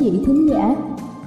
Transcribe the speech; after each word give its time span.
vị 0.00 0.12
thính 0.26 0.48
giả. 0.50 0.76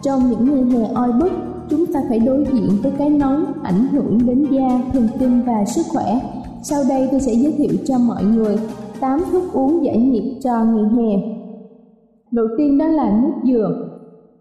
Trong 0.02 0.20
những 0.30 0.46
ngày 0.46 0.80
hè 0.80 0.94
oi 0.94 1.12
bức, 1.20 1.32
chúng 1.70 1.86
ta 1.86 2.02
phải 2.10 2.20
đối 2.20 2.46
diện 2.54 2.70
với 2.84 2.92
cái 2.98 3.10
nóng 3.10 3.46
ảnh 3.64 3.88
hưởng 3.92 4.18
đến 4.28 4.46
da, 4.52 4.82
thần 4.94 5.08
kinh 5.20 5.42
và 5.46 5.66
sức 5.66 5.86
khỏe. 5.94 6.20
Sau 6.64 6.84
đây 6.90 7.08
tôi 7.12 7.20
sẽ 7.20 7.34
giới 7.34 7.52
thiệu 7.52 7.72
cho 7.86 7.98
mọi 8.08 8.24
người 8.24 8.58
8 9.00 9.20
thuốc 9.32 9.44
uống 9.54 9.86
giải 9.86 9.98
nhiệt 9.98 10.24
cho 10.44 10.66
ngày 10.66 10.84
hè. 10.84 11.22
Đầu 12.32 12.46
tiên 12.58 12.78
đó 12.78 12.88
là 12.88 13.22
nước 13.24 13.52
dừa. 13.52 13.88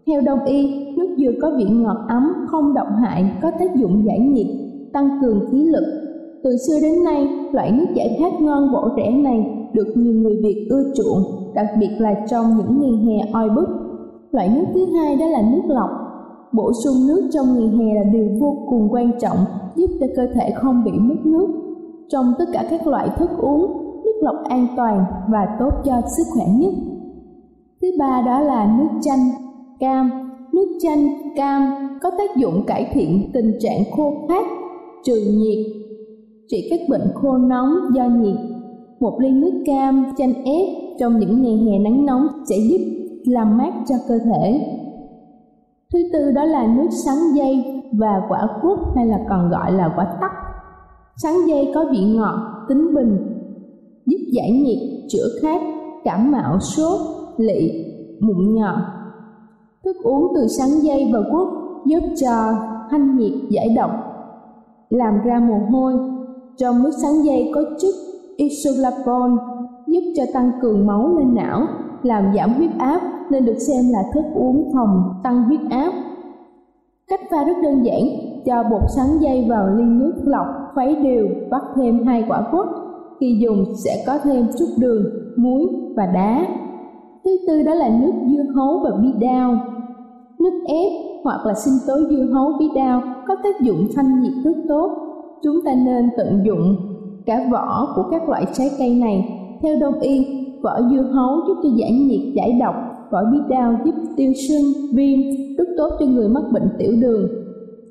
Theo 0.07 0.21
đông 0.21 0.45
y, 0.45 0.85
nước 0.97 1.15
dừa 1.17 1.31
có 1.41 1.51
vị 1.57 1.65
ngọt 1.69 1.97
ấm, 2.07 2.33
không 2.47 2.73
độc 2.73 2.87
hại, 3.01 3.31
có 3.41 3.51
tác 3.59 3.75
dụng 3.75 4.05
giải 4.05 4.19
nhiệt, 4.19 4.47
tăng 4.93 5.09
cường 5.21 5.39
khí 5.51 5.63
lực. 5.63 5.83
Từ 6.43 6.57
xưa 6.67 6.79
đến 6.81 7.03
nay, 7.03 7.27
loại 7.51 7.71
nước 7.71 7.85
giải 7.95 8.17
khát 8.19 8.41
ngon 8.41 8.71
bổ 8.73 8.89
rẻ 8.95 9.11
này 9.11 9.45
được 9.73 9.87
nhiều 9.95 10.13
người 10.13 10.39
Việt 10.43 10.67
ưa 10.69 10.83
chuộng, 10.95 11.23
đặc 11.55 11.67
biệt 11.79 11.89
là 11.99 12.15
trong 12.29 12.57
những 12.57 12.81
ngày 12.81 13.17
hè 13.17 13.31
oi 13.31 13.49
bức. 13.49 13.67
Loại 14.31 14.49
nước 14.49 14.65
thứ 14.73 14.85
hai 14.85 15.15
đó 15.15 15.25
là 15.25 15.41
nước 15.41 15.61
lọc. 15.67 15.89
Bổ 16.53 16.71
sung 16.83 17.07
nước 17.07 17.29
trong 17.33 17.45
ngày 17.55 17.67
hè 17.67 17.95
là 17.95 18.03
điều 18.13 18.27
vô 18.39 18.57
cùng 18.69 18.87
quan 18.91 19.11
trọng, 19.21 19.37
giúp 19.75 19.87
cho 19.99 20.07
cơ 20.15 20.27
thể 20.33 20.51
không 20.55 20.83
bị 20.83 20.91
mất 20.91 21.25
nước. 21.25 21.47
Trong 22.09 22.33
tất 22.39 22.45
cả 22.53 22.65
các 22.69 22.87
loại 22.87 23.09
thức 23.17 23.29
uống, 23.37 23.61
nước 24.03 24.13
lọc 24.21 24.35
an 24.49 24.67
toàn 24.77 25.05
và 25.29 25.57
tốt 25.59 25.71
cho 25.85 26.01
sức 26.17 26.23
khỏe 26.35 26.45
nhất. 26.57 26.73
Thứ 27.81 27.87
ba 27.99 28.21
đó 28.25 28.41
là 28.41 28.77
nước 28.79 28.99
chanh, 29.01 29.29
cam. 29.79 30.09
Nước 30.53 30.77
chanh, 30.81 31.07
cam 31.35 31.73
có 32.01 32.11
tác 32.17 32.35
dụng 32.37 32.63
cải 32.67 32.89
thiện 32.93 33.29
tình 33.33 33.51
trạng 33.59 33.83
khô 33.95 34.13
khát, 34.29 34.45
trừ 35.03 35.15
nhiệt, 35.15 35.65
trị 36.49 36.67
các 36.69 36.79
bệnh 36.89 37.07
khô 37.15 37.37
nóng 37.37 37.69
do 37.93 38.05
nhiệt 38.05 38.35
một 38.99 39.19
ly 39.19 39.29
nước 39.29 39.63
cam 39.65 40.05
chanh 40.17 40.33
ép 40.43 40.67
trong 40.99 41.19
những 41.19 41.41
ngày 41.41 41.57
hè 41.57 41.79
nắng 41.79 42.05
nóng 42.05 42.27
sẽ 42.49 42.55
giúp 42.69 43.00
làm 43.25 43.57
mát 43.57 43.73
cho 43.87 43.95
cơ 44.07 44.19
thể. 44.19 44.77
Thứ 45.93 45.99
tư 46.13 46.31
đó 46.31 46.43
là 46.43 46.67
nước 46.67 46.89
sắn 47.05 47.15
dây 47.35 47.81
và 47.91 48.21
quả 48.29 48.47
quất 48.61 48.79
hay 48.95 49.05
là 49.05 49.19
còn 49.29 49.49
gọi 49.49 49.71
là 49.71 49.93
quả 49.95 50.17
tắc. 50.21 50.31
Sắn 51.15 51.33
dây 51.47 51.71
có 51.75 51.85
vị 51.91 52.03
ngọt, 52.15 52.65
tính 52.69 52.95
bình, 52.95 53.17
giúp 54.05 54.17
giải 54.31 54.51
nhiệt, 54.51 54.77
chữa 55.09 55.27
khát, 55.41 55.61
cảm 56.03 56.31
mạo, 56.31 56.59
sốt, 56.59 56.99
lị, 57.37 57.85
mụn 58.19 58.55
nhọt. 58.55 58.79
Thức 59.83 59.95
uống 60.03 60.27
từ 60.35 60.47
sắn 60.47 60.67
dây 60.81 61.09
và 61.13 61.19
quất 61.31 61.47
giúp 61.85 62.03
cho 62.21 62.53
thanh 62.91 63.17
nhiệt 63.17 63.33
giải 63.49 63.69
độc, 63.75 63.91
làm 64.89 65.13
ra 65.23 65.39
mồ 65.39 65.57
hôi. 65.69 65.93
Trong 66.57 66.83
nước 66.83 66.91
sắn 67.01 67.11
dây 67.23 67.51
có 67.55 67.61
chất 67.81 67.93
Isolapol 68.37 69.31
giúp 69.87 70.01
cho 70.17 70.23
tăng 70.33 70.51
cường 70.61 70.87
máu 70.87 71.17
lên 71.17 71.35
não, 71.35 71.67
làm 72.03 72.33
giảm 72.35 72.53
huyết 72.53 72.71
áp 72.79 73.01
nên 73.31 73.45
được 73.45 73.57
xem 73.57 73.85
là 73.91 74.03
thức 74.13 74.23
uống 74.35 74.71
phòng 74.73 75.13
tăng 75.23 75.43
huyết 75.43 75.59
áp. 75.69 75.93
Cách 77.07 77.19
pha 77.31 77.43
rất 77.43 77.53
đơn 77.63 77.85
giản, 77.85 78.01
cho 78.45 78.63
bột 78.63 78.81
sắn 78.95 79.05
dây 79.19 79.45
vào 79.49 79.67
ly 79.67 79.83
nước 79.83 80.13
lọc, 80.23 80.47
khuấy 80.73 80.95
đều, 80.95 81.27
bắt 81.49 81.61
thêm 81.75 82.05
hai 82.05 82.23
quả 82.27 82.47
quất. 82.51 82.65
Khi 83.19 83.37
dùng 83.41 83.65
sẽ 83.85 84.03
có 84.07 84.17
thêm 84.23 84.47
chút 84.59 84.65
đường, 84.79 85.03
muối 85.37 85.67
và 85.95 86.05
đá. 86.05 86.45
Thứ 87.25 87.31
tư 87.47 87.63
đó 87.63 87.73
là 87.73 87.89
nước 87.89 88.11
dưa 88.27 88.43
hấu 88.55 88.79
và 88.83 88.91
bí 89.01 89.13
đao. 89.19 89.57
Nước 90.39 90.63
ép 90.67 90.91
hoặc 91.23 91.45
là 91.45 91.53
sinh 91.53 91.73
tố 91.87 91.93
dưa 92.09 92.25
hấu 92.33 92.51
bí 92.59 92.69
đao 92.75 93.01
có 93.27 93.35
tác 93.43 93.61
dụng 93.61 93.87
thanh 93.95 94.21
nhiệt 94.21 94.33
rất 94.43 94.55
tốt. 94.67 94.91
Chúng 95.43 95.55
ta 95.65 95.73
nên 95.73 96.09
tận 96.17 96.41
dụng 96.45 96.75
cả 97.25 97.47
vỏ 97.51 97.93
của 97.95 98.03
các 98.11 98.29
loại 98.29 98.45
trái 98.53 98.69
cây 98.77 98.95
này. 98.95 99.37
Theo 99.61 99.75
đông 99.79 99.99
y, 99.99 100.25
vỏ 100.63 100.81
dưa 100.91 101.01
hấu 101.01 101.35
giúp 101.47 101.55
cho 101.63 101.69
giải 101.75 101.91
nhiệt 101.91 102.33
giải 102.35 102.57
độc, 102.61 102.75
vỏ 103.11 103.19
bí 103.31 103.37
đao 103.49 103.75
giúp 103.85 103.95
tiêu 104.15 104.31
sưng, 104.47 104.95
viêm, 104.95 105.19
rất 105.57 105.67
tốt 105.77 105.89
cho 105.99 106.05
người 106.05 106.29
mắc 106.29 106.43
bệnh 106.53 106.69
tiểu 106.77 106.93
đường. 107.01 107.27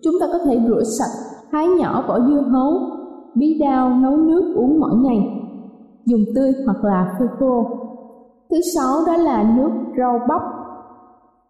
Chúng 0.03 0.15
ta 0.21 0.27
có 0.33 0.39
thể 0.39 0.61
rửa 0.69 0.83
sạch, 0.99 1.35
thái 1.53 1.67
nhỏ 1.69 2.05
vỏ 2.09 2.21
dưa 2.21 2.41
hấu, 2.41 2.73
bí 3.35 3.59
đao 3.61 3.91
nấu 3.91 4.17
nước 4.17 4.53
uống 4.57 4.81
mỗi 4.81 4.97
ngày, 4.97 5.19
dùng 6.05 6.21
tươi 6.35 6.53
hoặc 6.67 6.85
là 6.85 7.15
phơi 7.19 7.29
khô. 7.39 7.67
Thứ 8.51 8.57
sáu 8.75 8.97
đó 9.07 9.17
là 9.17 9.55
nước 9.57 9.71
rau 9.99 10.21
bắp. 10.29 10.43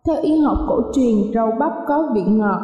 Theo 0.06 0.16
y 0.22 0.38
học 0.38 0.58
cổ 0.68 0.80
truyền, 0.92 1.16
rau 1.34 1.52
bắp 1.60 1.72
có 1.86 2.10
vị 2.14 2.22
ngọt, 2.26 2.60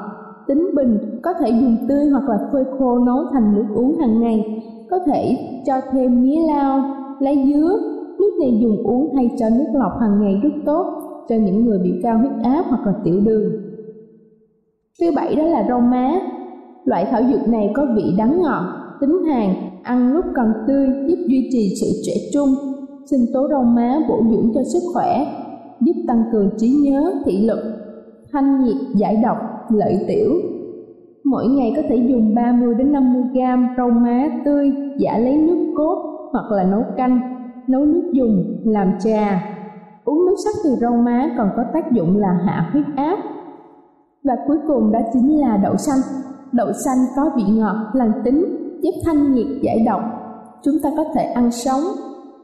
tính 0.47 0.71
bình, 0.77 1.21
có 1.23 1.33
thể 1.41 1.51
dùng 1.51 1.77
tươi 1.89 2.09
hoặc 2.11 2.29
là 2.29 2.39
phơi 2.53 2.65
khô 2.79 2.99
nấu 2.99 3.19
thành 3.33 3.55
nước 3.55 3.65
uống 3.75 3.99
hàng 3.99 4.21
ngày 4.21 4.63
có 4.91 4.99
thể 5.07 5.39
cho 5.67 5.75
thêm 5.93 6.23
mía 6.23 6.39
lao, 6.49 6.83
lá 7.21 7.31
dứa. 7.47 7.96
Nước 8.19 8.31
này 8.41 8.59
dùng 8.63 8.83
uống 8.85 9.11
thay 9.15 9.31
cho 9.39 9.47
nước 9.51 9.67
lọc 9.75 9.93
hàng 10.01 10.21
ngày 10.21 10.41
rất 10.43 10.51
tốt 10.67 10.87
cho 11.29 11.37
những 11.37 11.65
người 11.65 11.79
bị 11.79 11.93
cao 12.03 12.19
huyết 12.19 12.33
áp 12.43 12.65
hoặc 12.69 12.87
là 12.87 12.93
tiểu 13.05 13.21
đường. 13.25 13.53
Thứ 15.01 15.07
bảy 15.17 15.37
đó 15.37 15.43
là 15.43 15.65
rau 15.69 15.81
má. 15.81 16.21
Loại 16.85 17.07
thảo 17.11 17.23
dược 17.31 17.49
này 17.49 17.71
có 17.75 17.87
vị 17.97 18.15
đắng 18.19 18.43
ngọt, 18.43 18.65
tính 19.01 19.23
hàn, 19.25 19.55
ăn 19.83 20.13
lúc 20.13 20.25
còn 20.37 20.53
tươi 20.69 20.89
giúp 21.09 21.17
duy 21.27 21.49
trì 21.53 21.75
sự 21.81 21.87
trẻ 22.07 22.13
trung. 22.33 22.49
Sinh 23.11 23.27
tố 23.35 23.49
rau 23.49 23.63
má 23.63 23.99
bổ 24.09 24.23
dưỡng 24.31 24.53
cho 24.55 24.61
sức 24.73 24.83
khỏe, 24.95 25.27
giúp 25.81 25.95
tăng 26.09 26.23
cường 26.33 26.51
trí 26.57 26.69
nhớ, 26.69 27.15
thị 27.25 27.47
lực, 27.47 27.59
thanh 28.33 28.65
nhiệt, 28.65 28.77
giải 28.95 29.17
độc, 29.23 29.37
lợi 29.71 30.05
tiểu, 30.09 30.31
Mỗi 31.31 31.47
ngày 31.47 31.73
có 31.77 31.83
thể 31.89 31.97
dùng 31.97 32.35
30 32.35 32.75
đến 32.75 32.93
50 32.93 33.23
g 33.33 33.39
rau 33.77 33.91
má 33.91 34.29
tươi 34.45 34.73
giả 34.99 35.19
lấy 35.19 35.37
nước 35.37 35.73
cốt 35.77 36.29
hoặc 36.33 36.51
là 36.51 36.65
nấu 36.65 36.83
canh, 36.97 37.36
nấu 37.69 37.85
nước 37.85 38.11
dùng, 38.13 38.63
làm 38.65 38.93
trà. 39.05 39.43
Uống 40.05 40.27
nước 40.27 40.35
sắc 40.45 40.55
từ 40.65 40.77
rau 40.81 40.93
má 40.93 41.35
còn 41.39 41.49
có 41.57 41.65
tác 41.73 41.93
dụng 41.93 42.19
là 42.19 42.39
hạ 42.47 42.71
huyết 42.73 42.85
áp. 42.97 43.19
Và 44.25 44.37
cuối 44.47 44.59
cùng 44.69 44.93
đó 44.93 44.99
chính 45.13 45.41
là 45.41 45.57
đậu 45.57 45.77
xanh. 45.77 45.99
Đậu 46.53 46.73
xanh 46.73 46.99
có 47.17 47.31
vị 47.37 47.43
ngọt, 47.49 47.77
lành 47.93 48.13
tính, 48.25 48.45
giúp 48.83 48.93
thanh 49.05 49.35
nhiệt 49.35 49.47
giải 49.63 49.83
độc. 49.87 50.01
Chúng 50.63 50.75
ta 50.83 50.91
có 50.97 51.05
thể 51.15 51.23
ăn 51.23 51.51
sống, 51.51 51.81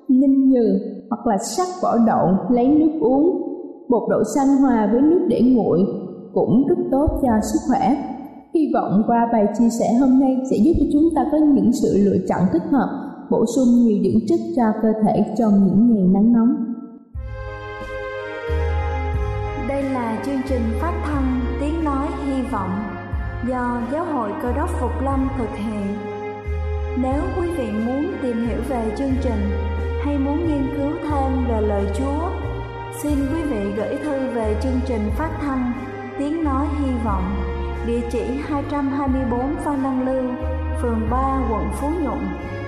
ninh 0.08 0.50
nhừ 0.50 0.78
hoặc 1.10 1.26
là 1.26 1.38
sắc 1.38 1.68
vỏ 1.82 1.96
đậu 2.06 2.28
lấy 2.50 2.68
nước 2.68 2.98
uống. 3.00 3.48
Bột 3.88 4.02
đậu 4.10 4.24
xanh 4.34 4.56
hòa 4.56 4.88
với 4.92 5.00
nước 5.00 5.26
để 5.28 5.42
nguội 5.54 5.80
cũng 6.34 6.66
rất 6.68 6.78
tốt 6.90 7.08
cho 7.22 7.28
sức 7.42 7.58
khỏe. 7.68 7.96
Hy 8.54 8.70
vọng 8.74 9.02
qua 9.06 9.28
bài 9.32 9.46
chia 9.58 9.68
sẻ 9.80 9.86
hôm 10.00 10.20
nay 10.20 10.36
sẽ 10.50 10.56
giúp 10.56 10.72
cho 10.78 10.86
chúng 10.92 11.08
ta 11.14 11.26
có 11.32 11.38
những 11.38 11.72
sự 11.72 12.04
lựa 12.04 12.16
chọn 12.28 12.40
thích 12.52 12.62
hợp, 12.70 12.88
bổ 13.32 13.46
sung 13.56 13.68
nhiều 13.68 13.98
dưỡng 14.04 14.26
chất 14.28 14.40
cho 14.56 14.62
cơ 14.82 14.88
thể 15.04 15.34
trong 15.38 15.66
những 15.66 15.94
ngày 15.94 16.06
nắng 16.14 16.32
nóng. 16.32 16.54
Đây 19.68 19.82
là 19.82 20.22
chương 20.26 20.40
trình 20.48 20.62
phát 20.80 21.02
thanh 21.04 21.40
Tiếng 21.60 21.84
Nói 21.84 22.06
Hy 22.26 22.42
Vọng 22.42 22.70
do 23.48 23.82
Giáo 23.92 24.04
hội 24.04 24.30
Cơ 24.42 24.52
đốc 24.52 24.70
Phục 24.80 25.02
Lâm 25.02 25.28
thực 25.38 25.56
hiện. 25.56 25.96
Nếu 27.02 27.22
quý 27.36 27.48
vị 27.56 27.70
muốn 27.86 28.12
tìm 28.22 28.46
hiểu 28.46 28.60
về 28.68 28.94
chương 28.98 29.14
trình 29.22 29.50
hay 30.04 30.18
muốn 30.18 30.48
nghiên 30.48 30.66
cứu 30.76 30.90
thêm 31.02 31.48
về 31.48 31.60
lời 31.60 31.84
Chúa, 31.98 32.30
xin 33.02 33.14
quý 33.32 33.42
vị 33.42 33.72
gửi 33.76 33.96
thư 34.04 34.30
về 34.34 34.56
chương 34.62 34.80
trình 34.86 35.10
phát 35.16 35.30
thanh 35.40 35.72
Tiếng 36.18 36.44
Nói 36.44 36.66
Hy 36.78 36.92
Vọng 37.04 37.34
địa 37.86 38.00
chỉ 38.12 38.22
224 38.48 39.40
Phan 39.64 39.82
Đăng 39.82 40.06
Lưu, 40.06 40.24
phường 40.82 41.00
3, 41.10 41.48
quận 41.50 41.64
Phú 41.80 41.88
Nhuận, 42.02 42.18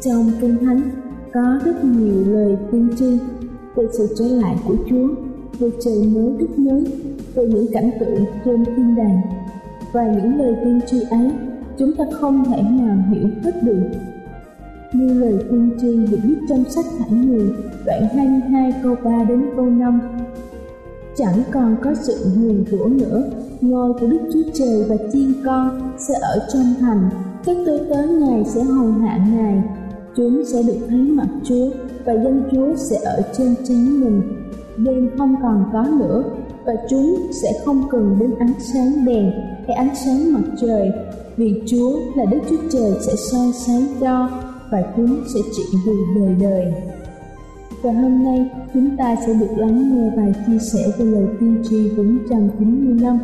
Trong 0.00 0.30
Kinh 0.40 0.56
Thánh 0.64 0.90
có 1.32 1.58
rất 1.64 1.84
nhiều 1.84 2.24
lời 2.26 2.56
tiên 2.72 2.88
tri 2.98 3.18
về 3.74 3.84
sự 3.92 4.14
trở 4.18 4.24
lại 4.24 4.56
của 4.66 4.76
Chúa, 4.90 5.08
về 5.58 5.70
trời 5.84 6.02
mới 6.14 6.32
đất 6.38 6.58
mới, 6.58 6.84
về 7.34 7.46
những 7.46 7.66
cảnh 7.72 7.90
tượng 8.00 8.24
trên 8.44 8.64
thiên 8.64 8.96
đàng. 8.96 9.20
Và 9.92 10.14
những 10.14 10.38
lời 10.38 10.56
tiên 10.64 10.80
tri 10.86 11.00
ấy 11.10 11.30
chúng 11.78 11.96
ta 11.96 12.04
không 12.20 12.44
thể 12.44 12.62
nào 12.62 12.96
hiểu 13.10 13.28
hết 13.44 13.62
được. 13.62 13.82
Như 14.92 15.20
lời 15.20 15.44
tiên 15.50 15.70
tri 15.80 15.96
được 16.10 16.18
viết 16.24 16.38
trong 16.48 16.64
sách 16.64 16.84
Khải 16.98 17.10
Người, 17.10 17.50
đoạn 17.86 18.08
22 18.14 18.72
câu 18.82 18.96
3 19.04 19.24
đến 19.28 19.50
câu 19.56 19.66
5. 19.66 20.00
Chẳng 21.16 21.42
còn 21.50 21.76
có 21.82 21.94
sự 21.94 22.28
huyền 22.36 22.64
rủa 22.70 22.86
nữa, 22.86 23.30
ngôi 23.60 23.92
của 23.92 24.06
Đức 24.06 24.20
Chúa 24.32 24.50
Trời 24.54 24.84
và 24.88 24.96
chiên 25.12 25.32
con 25.44 25.92
sẽ 25.98 26.14
ở 26.22 26.48
trong 26.52 26.74
thành 26.80 27.10
các 27.44 27.56
tôi 27.66 27.80
tớ 27.90 28.06
Ngài 28.06 28.44
sẽ 28.44 28.62
hầu 28.62 28.92
hạ 28.92 29.18
Ngài, 29.32 29.62
chúng 30.16 30.44
sẽ 30.44 30.62
được 30.62 30.78
thấy 30.88 30.98
mặt 30.98 31.28
Chúa 31.44 31.70
và 32.04 32.12
dân 32.12 32.42
Chúa 32.52 32.76
sẽ 32.76 32.96
ở 33.04 33.22
trên 33.38 33.54
chính 33.64 34.00
mình. 34.00 34.22
Đêm 34.76 35.10
không 35.18 35.36
còn 35.42 35.64
có 35.72 35.84
nữa 35.98 36.24
và 36.64 36.72
chúng 36.90 37.16
sẽ 37.42 37.48
không 37.64 37.82
cần 37.90 38.16
đến 38.20 38.30
ánh 38.38 38.52
sáng 38.58 39.04
đèn 39.06 39.30
hay 39.66 39.76
ánh 39.76 39.94
sáng 39.94 40.32
mặt 40.32 40.42
trời 40.60 40.92
vì 41.36 41.62
Chúa 41.66 42.00
là 42.16 42.24
Đức 42.24 42.38
Chúa 42.50 42.56
Trời 42.70 42.92
sẽ 43.00 43.12
soi 43.16 43.52
sáng 43.52 43.86
cho 44.00 44.28
và 44.70 44.82
chúng 44.96 45.24
sẽ 45.34 45.40
trị 45.56 45.62
vì 45.86 45.92
đời 46.16 46.34
đời. 46.40 46.72
Và 47.82 47.92
hôm 47.92 48.24
nay 48.24 48.50
chúng 48.74 48.96
ta 48.96 49.16
sẽ 49.26 49.34
được 49.34 49.56
lắng 49.56 49.96
nghe 49.96 50.16
bài 50.16 50.34
chia 50.46 50.58
sẻ 50.58 50.92
về 50.98 51.04
lời 51.04 51.26
tiên 51.40 51.62
tri 51.68 51.90
495 51.96 53.18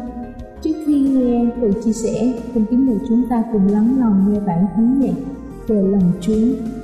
Trước 0.63 0.73
khi 0.87 1.01
nghe 1.01 1.51
phần 1.61 1.73
chia 1.85 1.93
sẻ, 1.93 2.33
xin 2.55 2.65
kính 2.71 2.87
mời 2.87 2.97
chúng 3.09 3.29
ta 3.29 3.45
cùng 3.53 3.67
lắng 3.69 3.97
lòng 4.01 4.33
nghe 4.33 4.41
bản 4.41 4.67
thánh 4.75 5.01
nhạc 5.01 5.15
về 5.67 5.83
lòng 5.83 6.13
Chúa. 6.21 6.76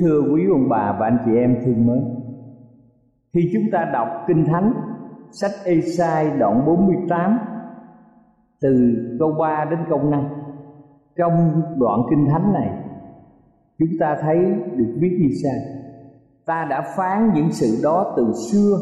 Thưa 0.00 0.20
quý 0.32 0.42
ông 0.50 0.68
bà 0.68 0.96
và 1.00 1.06
anh 1.06 1.18
chị 1.24 1.30
em 1.36 1.56
thương 1.64 1.86
mến, 1.86 2.04
Khi 3.34 3.50
chúng 3.52 3.70
ta 3.72 3.90
đọc 3.92 4.08
Kinh 4.28 4.44
Thánh, 4.44 4.72
Sách 5.30 5.50
Esai 5.64 6.38
đoạn 6.38 6.66
48 6.66 7.38
Từ 8.60 8.96
câu 9.18 9.32
3 9.40 9.64
đến 9.70 9.78
câu 9.90 10.02
5 10.02 10.24
Trong 11.16 11.62
đoạn 11.78 12.00
Kinh 12.10 12.26
Thánh 12.32 12.52
này, 12.52 12.70
Chúng 13.78 13.98
ta 14.00 14.16
thấy 14.22 14.38
được 14.76 14.94
viết 14.98 15.18
như 15.20 15.28
sau. 15.42 15.60
Ta 16.46 16.66
đã 16.70 16.94
phán 16.96 17.30
những 17.34 17.52
sự 17.52 17.80
đó 17.82 18.14
từ 18.16 18.32
xưa, 18.52 18.76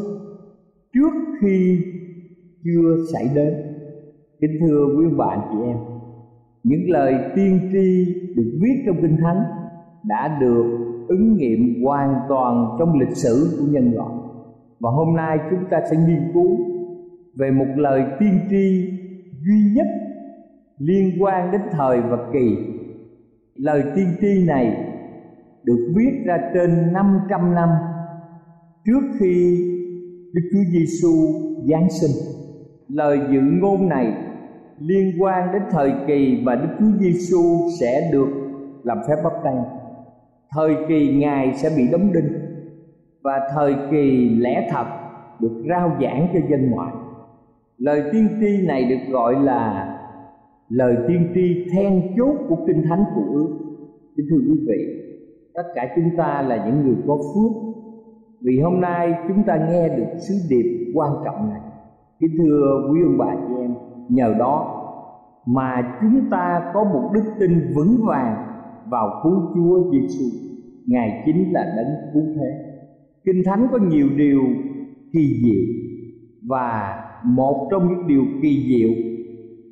Trước 0.94 1.12
khi 1.40 1.80
chưa 2.64 2.96
xảy 3.12 3.28
đến. 3.34 3.54
Kính 4.40 4.58
thưa 4.60 4.86
quý 4.98 5.04
ông 5.04 5.16
bà, 5.16 5.26
anh 5.26 5.48
chị 5.52 5.58
em, 5.66 5.76
Những 6.62 6.90
lời 6.90 7.14
tiên 7.36 7.60
tri 7.72 8.14
được 8.36 8.58
viết 8.62 8.82
trong 8.86 8.96
Kinh 9.02 9.16
Thánh 9.22 9.42
Đã 10.04 10.38
được 10.40 10.87
ứng 11.08 11.36
nghiệm 11.36 11.84
hoàn 11.84 12.14
toàn 12.28 12.76
trong 12.78 12.98
lịch 12.98 13.16
sử 13.16 13.56
của 13.58 13.66
nhân 13.70 13.92
loại. 13.94 14.14
Và 14.80 14.90
hôm 14.90 15.16
nay 15.16 15.38
chúng 15.50 15.64
ta 15.70 15.80
sẽ 15.90 15.96
nghiên 15.96 16.30
cứu 16.34 16.56
về 17.38 17.50
một 17.50 17.66
lời 17.76 18.04
tiên 18.20 18.40
tri 18.50 18.90
duy 19.46 19.72
nhất 19.74 19.86
liên 20.78 21.22
quan 21.22 21.50
đến 21.52 21.60
thời 21.70 22.00
vật 22.00 22.30
kỳ. 22.32 22.56
Lời 23.54 23.82
tiên 23.96 24.06
tri 24.20 24.46
này 24.46 24.94
được 25.64 25.92
viết 25.96 26.22
ra 26.26 26.38
trên 26.54 26.92
500 26.92 27.54
năm 27.54 27.68
trước 28.86 29.00
khi 29.18 29.64
Đức 30.34 30.42
Chúa 30.52 30.70
Giêsu 30.72 31.12
giáng 31.64 31.90
sinh. 31.90 32.10
Lời 32.88 33.20
dự 33.32 33.40
ngôn 33.60 33.88
này 33.88 34.12
liên 34.78 35.22
quan 35.22 35.52
đến 35.52 35.62
thời 35.70 35.92
kỳ 36.06 36.40
mà 36.42 36.54
Đức 36.54 36.68
Chúa 36.78 36.98
Giêsu 37.00 37.42
sẽ 37.80 38.10
được 38.12 38.28
làm 38.82 38.98
phép 39.08 39.16
báp 39.24 39.32
tang 39.44 39.77
thời 40.50 40.76
kỳ 40.88 41.16
ngài 41.16 41.54
sẽ 41.54 41.70
bị 41.76 41.88
đóng 41.92 42.12
đinh 42.12 42.32
và 43.22 43.40
thời 43.54 43.74
kỳ 43.90 44.28
lẽ 44.28 44.68
thật 44.70 44.86
được 45.40 45.62
rao 45.68 45.96
giảng 46.00 46.28
cho 46.32 46.40
dân 46.50 46.70
ngoại. 46.70 46.92
Lời 47.78 48.02
tiên 48.12 48.28
tri 48.40 48.66
này 48.66 48.84
được 48.84 49.12
gọi 49.12 49.34
là 49.34 49.94
lời 50.68 50.96
tiên 51.08 51.32
tri 51.34 51.66
then 51.72 52.02
chốt 52.16 52.36
của 52.48 52.56
kinh 52.66 52.82
thánh 52.88 53.04
của 53.14 53.32
ước. 53.32 53.58
Kính 54.16 54.26
thưa 54.30 54.36
quý 54.36 54.58
vị, 54.68 55.02
tất 55.54 55.62
cả 55.74 55.92
chúng 55.96 56.16
ta 56.16 56.42
là 56.42 56.66
những 56.66 56.86
người 56.86 56.96
có 57.06 57.16
phước, 57.16 57.52
vì 58.40 58.60
hôm 58.60 58.80
nay 58.80 59.14
chúng 59.28 59.42
ta 59.42 59.56
nghe 59.56 59.88
được 59.88 60.18
sứ 60.28 60.34
điệp 60.50 60.92
quan 60.94 61.12
trọng 61.24 61.50
này. 61.50 61.60
Kính 62.20 62.30
thưa 62.38 62.90
quý 62.92 63.00
ông 63.02 63.18
bà 63.18 63.34
chị 63.48 63.54
em, 63.60 63.74
nhờ 64.08 64.34
đó 64.38 64.74
mà 65.46 65.98
chúng 66.00 66.30
ta 66.30 66.70
có 66.74 66.84
một 66.84 67.10
đức 67.14 67.24
tin 67.40 67.72
vững 67.74 67.96
vàng 68.06 68.57
vào 68.90 69.20
cứu 69.22 69.40
Chúa 69.54 69.90
Giêsu. 69.90 70.24
Ngài 70.86 71.22
chính 71.26 71.52
là 71.52 71.74
đấng 71.76 72.12
cứu 72.14 72.22
thế. 72.36 72.50
Kinh 73.24 73.42
Thánh 73.44 73.66
có 73.72 73.78
nhiều 73.78 74.08
điều 74.16 74.40
kỳ 75.12 75.42
diệu 75.42 75.64
và 76.48 76.98
một 77.24 77.68
trong 77.70 77.88
những 77.88 78.06
điều 78.06 78.24
kỳ 78.42 78.66
diệu 78.68 78.90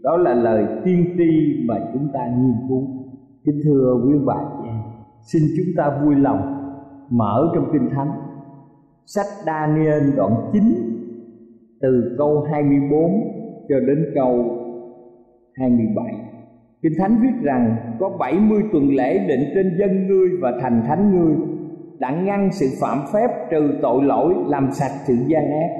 đó 0.02 0.16
là 0.16 0.34
lời 0.34 0.66
tiên 0.84 1.04
tri 1.18 1.64
mà 1.68 1.74
chúng 1.92 2.08
ta 2.14 2.26
nghiên 2.26 2.68
cứu. 2.68 2.82
Kính 3.44 3.60
thưa 3.64 4.00
quý 4.04 4.14
bà 4.26 4.34
chị 4.34 4.68
em, 4.68 4.80
xin 5.22 5.42
chúng 5.56 5.74
ta 5.76 6.00
vui 6.04 6.14
lòng 6.14 6.56
mở 7.10 7.50
trong 7.54 7.64
Kinh 7.72 7.90
Thánh 7.90 8.10
sách 9.06 9.26
Daniel 9.46 10.14
đoạn 10.16 10.50
9 10.52 10.62
từ 11.80 12.14
câu 12.18 12.46
24 12.50 13.00
cho 13.68 13.80
đến 13.80 14.04
câu 14.14 14.44
27 15.54 16.25
Kinh 16.86 16.98
Thánh 16.98 17.16
viết 17.22 17.42
rằng, 17.42 17.76
có 18.00 18.08
70 18.08 18.62
tuần 18.72 18.88
lễ 18.88 19.18
định 19.18 19.40
trên 19.54 19.76
dân 19.78 20.06
ngươi 20.06 20.28
và 20.40 20.52
thành 20.60 20.82
thánh 20.86 21.16
ngươi 21.16 21.34
đặng 21.98 22.24
ngăn 22.24 22.48
sự 22.52 22.66
phạm 22.80 22.98
phép 23.12 23.30
trừ 23.50 23.78
tội 23.82 24.04
lỗi 24.04 24.34
làm 24.46 24.68
sạch 24.72 24.90
sự 25.06 25.14
gian 25.26 25.50
ác 25.50 25.70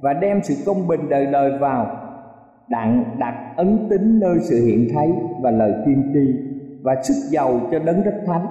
và 0.00 0.12
đem 0.12 0.40
sự 0.42 0.54
công 0.66 0.88
bình 0.88 1.00
đời 1.08 1.26
đời 1.32 1.58
vào, 1.58 1.86
đặng 2.68 3.04
đặt 3.18 3.52
ấn 3.56 3.78
tín 3.90 4.20
nơi 4.20 4.36
sự 4.40 4.66
hiện 4.66 4.88
thấy 4.94 5.12
và 5.42 5.50
lời 5.50 5.72
tiên 5.86 6.02
tri 6.14 6.34
và 6.82 7.02
sức 7.02 7.28
giàu 7.30 7.60
cho 7.70 7.78
đấng 7.78 8.04
đất 8.04 8.22
thánh. 8.26 8.46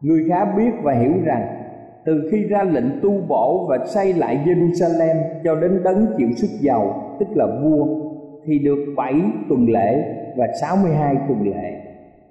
Người 0.00 0.24
khá 0.28 0.44
biết 0.56 0.70
và 0.82 0.92
hiểu 0.92 1.12
rằng, 1.24 1.46
từ 2.04 2.28
khi 2.32 2.44
ra 2.44 2.62
lệnh 2.62 3.00
tu 3.02 3.20
bổ 3.28 3.66
và 3.68 3.78
xây 3.86 4.12
lại 4.12 4.40
Jerusalem 4.44 5.16
cho 5.44 5.54
đến 5.54 5.82
đấng 5.84 6.06
chịu 6.18 6.28
sức 6.36 6.50
giàu, 6.60 7.16
tức 7.20 7.28
là 7.34 7.46
vua, 7.62 7.86
thì 8.46 8.58
được 8.58 8.94
bảy 8.96 9.14
tuần 9.48 9.66
lễ 9.68 10.22
và 10.36 10.46
62 10.60 11.16
tuần 11.28 11.42
lễ 11.42 11.86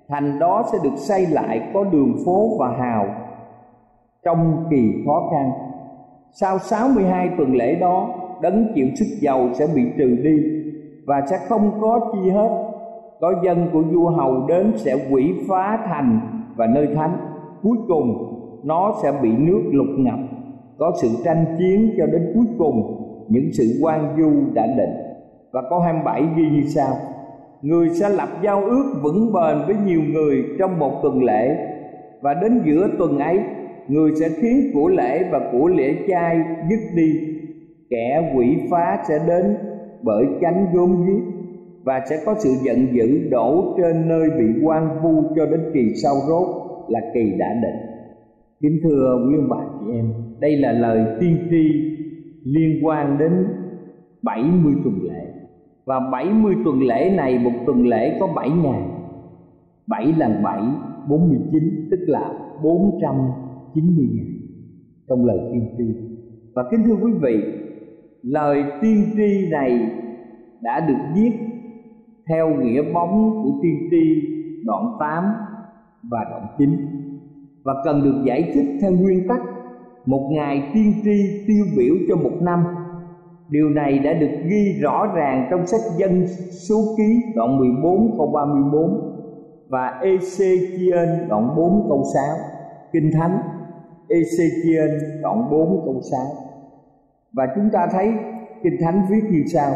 thành 0.08 0.40
đó 0.40 0.64
sẽ 0.72 0.78
được 0.84 0.96
xây 0.96 1.26
lại 1.26 1.62
có 1.74 1.84
đường 1.84 2.14
phố 2.26 2.58
và 2.60 2.68
hào 2.80 3.08
trong 4.24 4.66
kỳ 4.70 4.94
khó 5.06 5.30
khăn. 5.32 5.52
Sau 6.32 6.60
62 6.60 7.30
tuần 7.38 7.56
lễ 7.56 7.76
đó, 7.76 8.10
đấng 8.42 8.72
chịu 8.76 8.88
sức 8.96 9.06
giàu 9.22 9.50
sẽ 9.54 9.68
bị 9.76 9.82
trừ 9.98 10.18
đi 10.24 10.38
và 11.06 11.22
sẽ 11.30 11.38
không 11.48 11.72
có 11.82 12.12
chi 12.14 12.30
hết. 12.30 12.50
Có 13.20 13.34
dân 13.44 13.70
của 13.74 13.82
vua 13.82 14.10
hầu 14.10 14.48
đến 14.48 14.74
sẽ 14.76 14.96
quỷ 15.12 15.34
phá 15.50 15.80
thành 15.88 16.20
và 16.56 16.68
nơi 16.68 16.88
thánh. 16.96 17.18
Cuối 17.64 17.78
cùng, 17.88 18.32
nó 18.64 18.94
sẽ 19.04 19.12
bị 19.22 19.30
nước 19.38 19.62
lục 19.72 19.88
ngập. 19.98 20.20
Có 20.78 20.92
sự 21.02 21.08
tranh 21.26 21.46
chiến 21.58 21.96
cho 21.98 22.06
đến 22.06 22.32
cuối 22.36 22.46
cùng, 22.58 23.02
những 23.30 23.50
sự 23.54 23.80
quan 23.82 24.16
du 24.18 24.32
đã 24.54 24.68
định. 24.68 24.94
Và 25.52 25.62
câu 25.70 25.80
27 25.80 26.24
ghi 26.36 26.44
như 26.52 26.62
sau 26.68 26.94
người 27.66 27.90
sẽ 27.90 28.10
lập 28.10 28.30
giao 28.44 28.66
ước 28.66 28.94
vững 29.04 29.34
bền 29.34 29.58
với 29.68 29.76
nhiều 29.86 30.02
người 30.14 30.44
trong 30.60 30.80
một 30.80 31.00
tuần 31.04 31.24
lễ. 31.24 31.58
Và 32.22 32.34
đến 32.34 32.62
giữa 32.66 32.90
tuần 32.98 33.20
ấy, 33.20 33.40
người 33.88 34.12
sẽ 34.20 34.30
khiến 34.30 34.72
của 34.74 34.88
lễ 34.88 35.24
và 35.32 35.50
của 35.52 35.68
lễ 35.68 35.96
chay 36.08 36.42
dứt 36.70 36.80
đi. 36.96 37.12
Kẻ 37.90 38.34
quỷ 38.36 38.58
phá 38.72 38.98
sẽ 39.08 39.20
đến 39.28 39.58
bởi 40.02 40.26
cánh 40.42 40.68
gốm 40.74 41.06
giết 41.08 41.24
và 41.84 42.02
sẽ 42.10 42.18
có 42.26 42.36
sự 42.40 42.50
giận 42.64 42.88
dữ 42.92 43.30
đổ 43.30 43.76
trên 43.78 44.08
nơi 44.08 44.30
bị 44.30 44.46
quan 44.64 45.02
vu 45.04 45.24
cho 45.36 45.46
đến 45.46 45.60
kỳ 45.74 45.94
sau 46.04 46.16
rốt 46.28 46.48
là 46.90 47.00
kỳ 47.14 47.32
đã 47.38 47.48
định. 47.64 47.82
Kính 48.62 48.80
thưa 48.84 49.28
quý 49.28 49.36
ông 49.36 49.50
bà 49.50 49.66
chị 49.80 49.92
em, 49.94 50.14
đây 50.40 50.58
là 50.58 50.72
lời 50.72 51.06
tiên 51.20 51.38
tri 51.50 51.70
liên 52.44 52.86
quan 52.86 53.18
đến 53.18 53.32
70 54.24 54.74
tuần 54.84 55.00
và 55.86 56.00
70 56.12 56.56
tuần 56.66 56.82
lễ 56.82 57.14
này, 57.18 57.40
một 57.40 57.52
tuần 57.66 57.88
lễ 57.88 58.18
có 58.20 58.28
7 58.36 58.50
ngày. 58.50 58.82
7 59.88 60.14
lần 60.18 60.44
7 60.44 60.62
49 61.08 61.88
tức 61.92 62.00
là 62.08 62.34
490 62.64 64.08
ngày. 64.16 64.26
Trong 65.10 65.26
lời 65.26 65.40
tiên 65.54 65.76
tri. 65.78 65.84
Và 66.56 66.64
kính 66.72 66.84
thưa 66.86 66.96
quý 66.96 67.12
vị, 67.22 67.38
lời 68.22 68.64
tiên 68.82 69.06
tri 69.16 69.50
này 69.52 69.90
đã 70.62 70.80
được 70.88 70.98
viết 71.16 71.32
theo 72.30 72.56
nghĩa 72.56 72.94
bóng 72.94 73.44
của 73.44 73.60
tiên 73.64 73.88
tri 73.92 74.22
đoạn 74.66 74.98
8 75.00 75.24
và 76.12 76.26
đoạn 76.30 76.46
9 76.58 76.70
và 77.64 77.74
cần 77.86 78.04
được 78.04 78.24
giải 78.26 78.52
thích 78.54 78.78
theo 78.82 78.92
nguyên 78.92 79.28
tắc, 79.28 79.42
một 80.06 80.30
ngày 80.32 80.72
tiên 80.74 80.94
tri 81.04 81.46
tiêu 81.48 81.66
biểu 81.78 81.96
cho 82.10 82.16
một 82.16 82.38
năm. 82.42 82.64
Điều 83.50 83.70
này 83.70 84.00
đã 84.00 84.14
được 84.14 84.32
ghi 84.46 84.80
rõ 84.82 85.08
ràng 85.16 85.48
trong 85.52 85.68
sách 85.68 85.82
dân 85.98 86.28
số 86.68 86.76
ký, 86.98 87.22
đoạn 87.36 87.58
14 87.58 88.16
câu 88.18 88.28
34 88.28 89.12
và 89.70 90.00
Ezechiel 90.02 91.28
đoạn 91.28 91.56
4 91.56 91.86
câu 91.90 92.04
6 92.14 92.24
Kinh 92.92 93.12
Thánh 93.14 93.38
Ezechiel 94.10 95.00
đoạn 95.22 95.50
4 95.52 95.82
câu 95.86 96.02
6 96.12 96.20
Và 97.34 97.48
chúng 97.56 97.70
ta 97.74 97.88
thấy 97.92 98.14
Kinh 98.64 98.78
Thánh 98.82 99.02
viết 99.10 99.22
như 99.32 99.44
sau. 99.54 99.74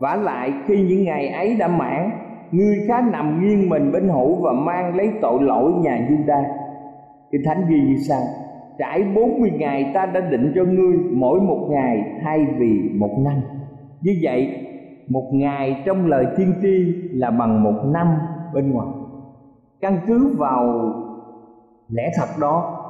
Vả 0.00 0.16
lại, 0.16 0.52
khi 0.66 0.82
những 0.82 1.04
ngày 1.04 1.28
ấy 1.28 1.56
đã 1.56 1.68
mãn, 1.68 2.10
Ngươi 2.54 2.84
khá 2.88 3.00
nằm 3.00 3.40
nghiêng 3.40 3.68
mình 3.68 3.92
bên 3.92 4.08
hữu 4.08 4.34
và 4.34 4.52
mang 4.52 4.96
lấy 4.96 5.12
tội 5.22 5.42
lỗi 5.42 5.72
nhà 5.72 6.08
Juda 6.08 6.44
Kinh 7.30 7.42
Thánh 7.44 7.64
ghi 7.68 7.76
như 7.80 7.96
sau 8.08 8.20
trải 8.78 9.04
40 9.14 9.50
ngày 9.50 9.90
ta 9.94 10.06
đã 10.06 10.20
định 10.20 10.52
cho 10.54 10.64
ngươi 10.64 10.96
mỗi 11.12 11.40
một 11.40 11.68
ngày 11.70 12.20
thay 12.22 12.46
vì 12.58 12.90
một 12.94 13.16
năm. 13.24 13.34
Như 14.00 14.12
vậy, 14.22 14.66
một 15.08 15.30
ngày 15.32 15.82
trong 15.86 16.06
lời 16.06 16.26
tiên 16.36 16.52
tri 16.62 16.94
là 17.12 17.30
bằng 17.30 17.62
một 17.62 17.82
năm 17.84 18.06
bên 18.54 18.70
ngoài. 18.70 18.88
Căn 19.80 19.98
cứ 20.06 20.34
vào 20.38 20.92
lẽ 21.88 22.10
thật 22.16 22.28
đó 22.40 22.80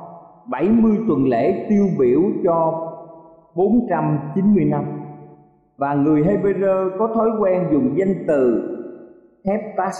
70 0.47 0.97
tuần 1.09 1.29
lễ 1.29 1.67
tiêu 1.69 1.87
biểu 1.99 2.21
cho 2.45 2.91
490 3.55 4.65
năm. 4.65 4.85
Và 5.77 5.95
người 5.95 6.23
Hebrew 6.23 6.91
có 6.99 7.09
thói 7.15 7.31
quen 7.41 7.67
dùng 7.73 7.95
danh 7.97 8.25
từ 8.29 8.71
heptas, 9.47 9.97